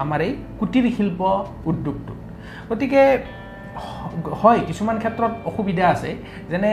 আমাৰ 0.04 0.20
এই 0.28 0.32
কুটীৰ 0.60 0.86
শিল্প 0.98 1.20
উদ্যোগটোত। 1.70 2.20
গতিকে 2.70 3.02
হয় 4.42 4.60
কিছুমান 4.68 4.98
ক্ষেত্ৰত 5.02 5.34
অসুবিধা 5.50 5.86
আছে। 5.94 6.10
যেনে 6.52 6.72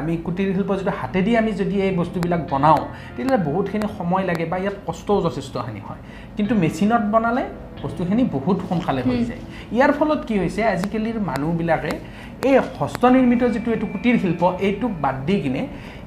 আমি 0.00 0.12
কুটীৰ 0.24 0.48
শিল্প 0.56 0.70
যিটো 0.78 0.92
হাতেদি 1.00 1.32
আমি 1.40 1.50
যদি 1.60 1.76
এই 1.86 1.92
বস্তুবিলাক 2.00 2.40
বনাওঁ 2.52 2.82
তেতিয়াহ'লে 3.14 3.40
বহুতখিনি 3.48 3.86
সময় 3.98 4.24
লাগে 4.30 4.44
বা 4.52 4.56
ইয়াত 4.62 4.76
কষ্টও 4.86 5.18
যথেষ্টখিনি 5.26 5.80
হয়। 5.88 6.00
কিন্তু 6.36 6.52
মেচিনত 6.62 7.04
বনালে 7.12 7.44
বস্তুখিনি 7.82 8.22
বহুত 8.36 8.58
সোনকালে 8.68 9.02
হৈ। 9.06 9.18
যায়। 9.30 9.42
ইয়াৰ 9.76 9.92
ফলত 9.98 10.20
কি 10.28 10.34
হৈছে 10.42 10.60
আজিকালিৰ 10.74 11.18
মানুহবিলাকে 11.30 11.92
এই 12.48 12.56
হস্তনিৰ্মিত 12.78 13.42
যিটো 13.54 13.68
এইটো 13.74 13.86
কুটীৰ 13.92 14.16
শিল্প 14.22 14.42
এইটোক 14.66 14.92
বাদ 15.04 15.16
দি 15.26 15.36
কিনে 15.42 15.62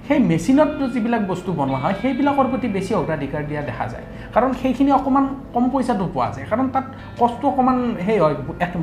সেই 0.08 0.20
মেচিনত 0.30 0.70
যিবিলাক 0.94 1.24
বস্তু 1.32 1.50
বনোৱা 1.60 1.80
হয় 1.84 1.96
সেইবিলাকৰ 2.02 2.48
প্ৰতি 2.52 2.68
বেছি 2.76 2.92
অগ্ৰাধিকাৰ 3.02 3.44
দিয়া 3.50 3.62
দেখা 3.70 3.86
যায়। 3.94 4.06
কাৰণ 4.34 4.52
সেইখিনি 4.62 4.92
অকণমান 5.00 5.26
কম 5.54 5.66
পইচাটো 5.74 6.06
পোৱা 6.16 6.30
যায়। 6.36 6.46
কাৰণ 6.52 6.68
তাত 6.76 6.86
কষ্ট 7.20 7.42
অকণমান 7.52 7.78
সেই 8.06 8.18
হয় 8.24 8.36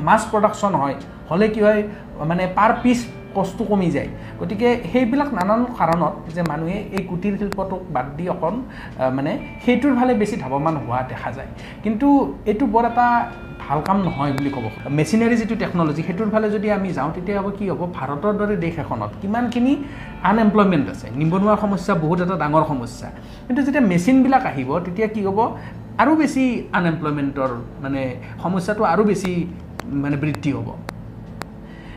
মাছ 0.07 0.21
প্ৰডাকশ্যন 0.31 0.73
হয়। 0.81 0.95
হ'লে 1.29 1.47
কি 1.53 1.61
হয় 1.67 1.81
মানে 2.29 2.43
পাৰ 2.57 2.71
পিচ 2.83 2.99
কষ্ট 3.37 3.57
কমি 3.71 3.89
যায়। 3.95 4.09
গতিকে 4.39 4.67
সেইবিলাক 4.91 5.29
নানান 5.37 5.61
কাৰণত 5.79 6.13
যে 6.35 6.41
মানুহে 6.51 6.77
এই 6.97 7.03
কুটীৰ 7.09 7.33
শিল্পটোক 7.41 7.81
বাদ 7.95 8.07
দি 8.17 8.25
অকণ 8.35 8.55
মানে 9.17 9.31
সেইটোৰ 9.63 9.93
ফালে 9.99 10.13
বেছি 10.21 10.35
ধাৱমান 10.43 10.75
হোৱা 10.83 10.99
দেখা 11.11 11.29
যায়। 11.37 11.49
কিন্তু 11.83 12.07
এইটো 12.51 12.65
বৰ 12.73 12.85
এটা 12.91 13.07
ভাল 13.63 13.79
কাম 13.87 13.97
নহয় 14.07 14.31
বুলি 14.37 14.49
ক'ব 14.55 14.65
মেচিনাৰী 14.99 15.35
যিটো 15.41 15.55
টেকন'লজি 15.63 16.01
সেইটোৰ 16.07 16.29
ফালে 16.33 16.47
যদি 16.55 16.67
আমি 16.77 16.89
যাওঁ 16.97 17.11
তেতিয়া 17.15 17.39
কি 17.57 17.65
হ'ব 17.71 17.81
ভাৰতৰ 17.97 18.33
দৰে 18.39 18.55
দেশ 18.65 18.75
এখনত 18.83 19.11
কিমানখিনি 19.21 19.73
আনএমপ্লয়মেণ্ট 20.29 20.85
আছে। 20.93 21.07
নিবনুৱাৰ 21.19 21.57
সমস্যা 21.63 21.93
বহুত 22.03 22.19
এটা 22.25 22.35
ডাঙৰ 22.43 22.63
সমস্যা। 22.71 23.07
কিন্তু 23.47 23.61
যেতিয়া 23.65 23.83
মেচিনবিলাক 23.91 24.43
আহিব 24.51 24.69
তেতিয়া 24.85 25.07
কি 25.15 25.21
হ'ব 25.27 25.39
আৰু 26.01 26.11
বেছি 26.21 26.43
আনএমপ্লয়মেণ্টৰ 26.77 27.51
মানে 27.83 28.01
সমস্যাটো 28.43 28.83
আৰু 28.93 29.03
বেছি 29.09 29.31
মানে 30.03 30.17
বৃদ্ধি 30.23 30.51
হ'ব। 30.55 30.67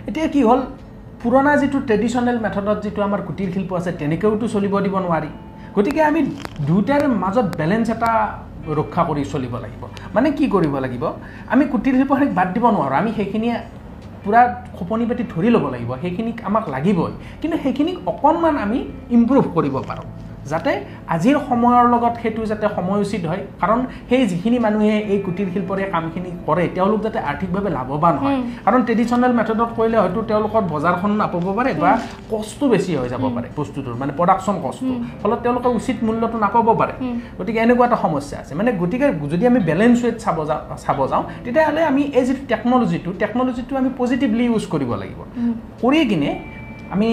এতিয়া 0.08 0.26
কি 0.34 0.40
হ'ল 0.48 0.60
পুৰণা 1.26 1.52
যিটো 1.60 1.78
ট্ৰেডিশ্যনেল 1.88 2.36
মেথডত 2.44 2.78
যিটো 2.84 3.00
আমাৰ 3.06 3.20
কুটীৰ 3.28 3.48
শিল্প 3.54 3.70
আছে 3.78 3.90
তেনেকৈওতো 4.00 4.46
চলিব 4.54 4.74
দিব 4.84 4.94
নোৱাৰি। 5.04 5.30
গতিকে 5.76 6.00
আমি 6.10 6.20
দুয়োটাৰ 6.66 7.02
মাজত 7.22 7.46
বেলেঞ্চ 7.60 7.88
এটা 7.94 8.10
ৰক্ষা 8.78 9.02
কৰি 9.08 9.22
চলিব 9.32 9.54
লাগিব। 9.64 9.82
মানে 10.14 10.28
কি 10.38 10.46
কৰিব 10.54 10.74
লাগিব? 10.84 11.04
আমি 11.52 11.64
কুটীৰ 11.72 11.94
শিল্পখিনিক 11.98 12.30
বাদ 12.38 12.48
দিব 12.54 12.64
নোৱাৰোঁ। 12.76 12.96
আমি 13.00 13.10
সেইখিনি 13.18 13.48
পূৰা 14.24 14.40
খোপনি 14.76 15.04
পাতি 15.10 15.22
ধৰি 15.32 15.48
ল'ব 15.54 15.64
লাগিব। 15.74 15.90
সেইখিনিক 16.02 16.36
আমাক 16.48 16.64
লাগিবই। 16.74 17.12
কিন্তু 17.40 17.56
সেইখিনিক 17.64 17.96
অকণমান 18.12 18.54
আমি 18.64 18.78
ইম্প্ৰুভ 19.16 19.44
কৰিব 19.56 19.74
পাৰোঁ। 19.88 20.06
যাতে 20.52 20.72
আজিৰ 21.14 21.36
সময়ৰ 21.48 21.84
লগত 21.94 22.14
সেইটো 22.22 22.42
যাতে 22.50 22.66
সময়োচিত 22.76 23.22
হয় 23.30 23.42
কাৰণ 23.62 23.78
সেই 24.10 24.22
যিখিনি 24.30 24.58
মানুহে 24.66 24.94
এই 25.12 25.18
কুটীৰ 25.26 25.48
শিল্পৰে 25.54 25.84
কামখিনি 25.94 26.30
কৰে 26.48 26.64
তেওঁলোক 26.76 27.00
যাতে 27.06 27.18
আৰ্থিকভাৱে 27.30 27.70
লাভৱান 27.78 28.14
হয়। 28.22 28.36
কাৰণ 28.66 28.80
ট্ৰেডিশ্যনেল 28.86 29.32
মেথডত 29.38 29.70
কৰিলে 29.78 29.98
হয়তো 30.02 30.20
তেওঁলোকৰ 30.30 30.62
বজাৰখন 30.72 31.10
নাপাব 31.22 31.46
পাৰে 31.58 31.72
বা 31.82 31.90
কষ্ট 32.32 32.60
বেছি 32.72 32.90
হৈ 32.98 33.08
যাব 33.14 33.24
পাৰে 33.36 33.48
বস্তুটোৰ 33.58 33.96
মানে 34.02 34.12
প্ৰডাকশ্যন 34.18 34.56
কষ্ট। 34.64 34.82
ফলত 35.20 35.38
তেওঁলোকে 35.44 35.68
উচিত 35.78 35.96
মূল্যটো 36.06 36.38
নাপাব 36.44 36.66
পাৰে। 36.80 36.94
গতিকে 37.38 37.58
এনেকুৱা 37.64 37.84
এটা 37.88 37.98
সমস্যা 38.04 38.36
আছে 38.42 38.52
মানে 38.58 38.70
গতিকে 38.82 39.06
যদি 39.32 39.44
আমি 39.50 39.60
বেলেঞ্চ 39.68 39.98
ৱেট 40.04 40.16
চাব 40.24 40.38
যাওঁ 40.48 40.62
চাব 40.84 40.98
যাওঁ 41.10 41.24
তেতিয়াহ'লে 41.44 41.82
আমি 41.90 42.02
এই 42.18 42.24
যিটো 42.28 42.42
টেকন'লজিটো 42.52 43.10
টেকন'লজিটো 43.22 43.72
আমি 43.80 43.90
পজিটিভলি 44.00 44.44
ইউজ 44.50 44.64
কৰিব 44.72 44.90
লাগিব। 45.02 45.20
কৰি 45.82 45.98
কিনে 46.10 46.30
আমি 46.94 47.08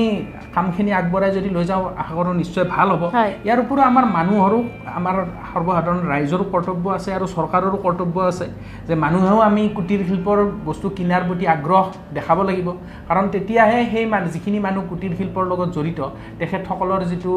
কামখিনি 0.55 0.91
আগবঢ়াই 0.99 1.31
যদি 1.37 1.49
লৈ 1.55 1.65
যাওঁ 1.71 1.83
আশা 2.01 2.13
কৰোঁ 2.17 2.33
নিশ্চয় 2.41 2.65
ভাল 2.75 2.87
হ'ব। 2.93 3.03
ইয়াৰ 3.45 3.59
উপৰিও 3.65 3.83
আমাৰ 3.91 4.05
মানুহৰো 4.17 4.59
আমাৰ 4.99 5.15
সৰ্বসাধাৰণ 5.51 6.01
ৰাইজৰো 6.13 6.43
কৰ্তব্য 6.53 6.85
আছে 6.97 7.09
আৰু 7.17 7.25
চৰকাৰৰো 7.35 7.77
কৰ্তব্য 7.85 8.15
আছে 8.31 8.45
যে 8.87 8.93
মানুহেও 9.03 9.39
আমি 9.49 9.63
কুটীৰ 9.77 10.01
শিল্পৰ 10.09 10.37
বস্তু 10.67 10.87
কিনাৰ 10.97 11.23
প্ৰতি 11.27 11.45
আগ্ৰহ 11.55 11.85
দেখাব 12.17 12.37
লাগিব। 12.49 12.67
কাৰণ 13.09 13.25
তেতিয়াহে 13.33 13.79
সেই 13.91 14.05
মান 14.13 14.23
যিখিনি 14.33 14.59
মানুহ 14.67 14.83
কুটীৰ 14.91 15.13
শিল্পৰ 15.19 15.43
লগত 15.51 15.69
জড়িত 15.75 15.99
তেখেতসকলৰ 16.39 17.01
যিটো 17.11 17.33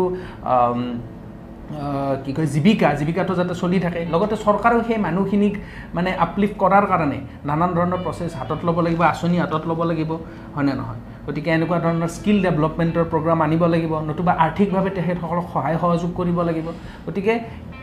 কি 2.25 2.33
কয় 2.37 2.49
জীৱিকা 2.55 2.89
জীৱিকাটো 2.99 3.33
যাতে 3.39 3.55
চলি 3.63 3.79
থাকে। 3.85 4.01
লগতে 4.15 4.37
চৰকাৰেও 4.47 4.81
সেই 4.89 4.99
মানুহখিনিক 5.07 5.55
মানে 5.97 6.11
আপলিফ্ট 6.27 6.57
কৰাৰ 6.63 6.85
কাৰণে 6.91 7.19
নানান 7.49 7.71
ধৰণৰ 7.77 8.01
প্ৰচেছ 8.07 8.33
হাতত 8.41 8.61
ল'ব 8.67 8.79
লাগিব 8.87 9.03
আঁচনি 9.13 9.37
হাতত 9.43 9.63
ল'ব 9.71 9.81
লাগিব 9.91 10.11
হয়নে 10.55 10.75
নহয়? 10.81 11.01
গতিকে 11.27 11.51
এনেকুৱা 11.57 11.79
ধৰণৰ 11.85 12.11
স্কিল 12.17 12.39
ডেভেলপমেণ্টৰ 12.47 13.05
প্ৰগ্ৰাম 13.13 13.39
আনিব 13.47 13.63
লাগিব 13.75 13.93
নতুবা 14.11 14.33
আৰ্থিকভাৱে 14.45 14.91
তেখেতসকলক 14.97 15.47
সহায় 15.55 15.79
সহযোগ 15.83 16.11
কৰিব 16.19 16.39
লাগিব। 16.49 16.67
গতিকে 17.07 17.33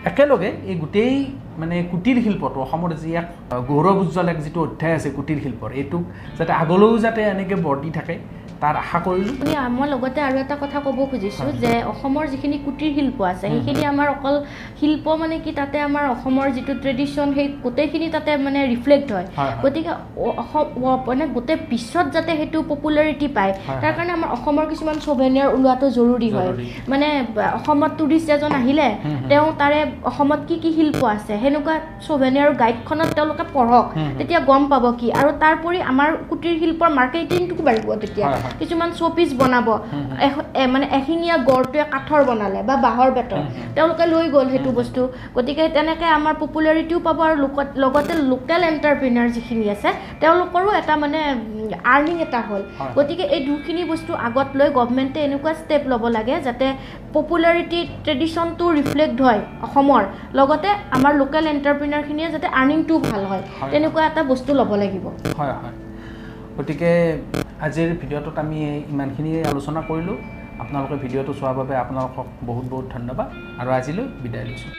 একেলগে 0.10 0.50
এই 0.70 0.76
গোটেই 0.84 1.14
মানে 1.62 1.76
কুটীৰ 1.92 2.18
শিল্পটো 2.26 2.60
অসমৰ 2.66 2.92
যি 3.02 3.10
এক 3.20 3.28
গৌৰৱ 3.70 3.96
উজ্জ্বল 4.04 4.28
এক 4.34 4.40
যিটো 4.46 4.60
অধ্যায় 4.68 4.96
আছে 4.98 5.10
কুটীৰ 5.18 5.40
শিল্পৰ 5.46 5.70
এইটোক 5.82 6.04
যাতে 6.38 6.52
আগলৈও 6.64 6.96
যাতে 7.06 7.22
এনেকৈ 7.34 7.58
বৰ্তি 7.68 7.90
থাকে 7.98 8.16
তাৰ 8.64 8.76
আশা 8.84 9.00
কৰিলোঁ 9.08 9.36
মই 9.78 9.88
লগতে 9.94 10.20
আৰু 10.28 10.38
এটা 10.44 10.56
কথা 10.64 10.78
ক'ব 10.86 11.00
খুজিছোঁ। 11.12 11.48
যে 11.64 11.72
অসমৰ 11.94 12.26
যিখিনি 12.34 12.58
কুটীৰ 12.66 12.92
শিল্প 12.98 13.18
আছে 13.32 13.46
সেইখিনি 13.54 13.84
আমাৰ 13.94 14.08
অকল 14.16 14.36
শিল্প 14.80 15.06
মানে 15.22 15.36
কি 15.46 15.52
তাতে 15.60 15.78
আমাৰ 15.88 16.04
অসমৰ 16.16 16.48
যিটো 16.56 16.74
ট্ৰেডিশ্যন 16.84 17.28
সেই 17.38 17.48
গোটেইখিনি 17.66 18.08
তাতে 18.16 18.32
মানে 18.46 18.60
ৰিফ্লেক্ট 18.74 19.08
হয়। 19.16 19.28
গতিকে 19.64 19.94
অসম 20.44 20.66
মানে 21.08 21.26
গোটেই 21.36 21.58
বিশ্বত 21.74 22.06
যাতে 22.16 22.32
সেইটো 22.40 22.58
পপুলাৰিটি 22.72 23.28
পায় 23.38 23.54
তাৰ। 23.82 23.94
কাৰণে 23.98 24.12
আমাৰ 24.18 24.30
অসমৰ 24.38 24.66
কিছুমান 24.72 24.98
চভেনিয়াৰ 25.08 25.50
ওলোৱাটো 25.56 25.88
জৰুৰী 25.98 26.30
হয়। 26.36 26.52
মানে 26.92 27.08
অসমত 27.60 27.92
টুৰিষ্ট 28.00 28.28
এজন 28.38 28.54
আহিলে। 28.62 28.88
তেওঁ 29.30 29.48
তাৰে 29.62 29.80
অসমত 30.10 30.42
কি 30.48 30.56
কি 30.64 30.70
শিল্প 30.78 31.00
আছে 31.16 31.34
সেনেকুৱা 31.44 31.76
চভেনিয়াৰ 32.08 32.50
গাইডখনত 32.62 33.10
তেওঁলোকে 33.18 33.46
পঢ়ক। 33.56 33.86
তেতিয়া 34.18 34.40
গম 34.50 34.64
পাব 34.72 34.86
কি 35.00 35.08
আৰু 35.20 35.30
তাৰোপৰি 35.44 35.80
আমাৰ 35.92 36.10
কুটীৰ 36.30 36.56
শিল্পৰ 36.62 36.90
মাৰ্কেটিংটো 37.00 37.64
বাঢ়িব 37.68 37.90
তেতিয়া। 38.04 38.28
কিছুমান 38.60 38.90
শ্ব'পিচ 39.00 39.30
বনাব। 39.34 39.68
মানে 40.74 40.86
এশিঙীয়া 41.00 41.36
গড়টোৱে 41.50 41.84
কাঠৰ 41.94 42.22
বনালে 42.30 42.60
বা 42.70 42.76
বাঁহৰ 42.86 43.10
বেতৰ। 43.18 43.42
তেওঁলোকে 43.76 44.06
লৈ 44.14 44.26
গ'ল 44.36 44.48
সেইটো। 44.54 44.70
বস্তু। 44.80 45.02
গতিকে 45.36 45.64
তেনেকৈ 45.70 46.10
আমাৰ 46.20 46.34
পপুলাৰিটিও 46.40 47.00
পাব 47.00 47.18
আৰু 47.28 47.36
লোকত- 47.46 47.76
লগতে 47.84 48.14
লোকেল 48.32 48.62
এণ্টাৰপ্ৰিনাৰ 48.64 49.28
যিখিনি 49.36 49.66
আছে 49.70 49.90
তেওঁলোকৰো 50.20 50.70
এটা 50.82 50.94
মানে 50.98 51.20
আৰ্নিং 51.94 52.16
এটা 52.22 52.40
হ'ল। 52.50 52.62
গতিকে 52.96 53.24
এই 53.36 53.42
দুখিনি 53.46 53.84
বস্তু 53.84 54.12
আগত 54.28 54.48
লৈ 54.56 54.70
গভমেণ্টে 54.70 55.20
এনেকুৱা 55.24 55.54
ষ্টেপ 55.54 55.82
ল'ব 55.88 56.04
লাগে 56.08 56.36
যাতে 56.42 56.66
পপুলাৰিটি 57.14 57.80
ট্ৰেডিশ্যনটো 58.06 58.66
ৰিফ্লেক্ট 58.72 59.18
হয় 59.22 59.42
অসমৰ। 59.68 60.04
লগতে 60.40 60.70
আমাৰ 60.92 61.14
লোকেল 61.22 61.44
এণ্টাৰপ্ৰিনাৰখিনিয়ে 61.48 62.30
যাতে 62.32 62.48
আৰ্নিংটোও 62.60 63.00
ভাল 63.00 63.24
হয়। 63.26 63.44
তেনেকুৱা 63.72 64.02
এটা 64.06 64.22
বস্তু 64.24 64.52
ল'ব 64.54 64.72
লাগিব। 64.76 65.06
হয় 65.38 65.54
হয়। 65.62 65.74
গতিকে 66.58 66.92
আজিৰ 67.66 67.90
ভিডিঅ'টোত 68.02 68.38
আমি 68.44 68.58
ইমানখিনি 68.94 69.30
আলোচনা 69.52 69.82
কৰিলোঁ। 69.90 70.18
আপোনালোকে 70.64 70.96
ভিডিঅ'টো 71.04 71.34
চোৱাৰ 71.40 71.56
বাবে 71.60 71.74
আপোনালোকক 71.84 72.28
বহুত 72.50 72.66
বহুত 72.74 72.86
ধন্যবাদ। 72.96 73.28
আৰু 73.62 73.70
আজিলৈ 73.80 74.06
বিদায় 74.24 74.46
লৈছোঁ। 74.50 74.72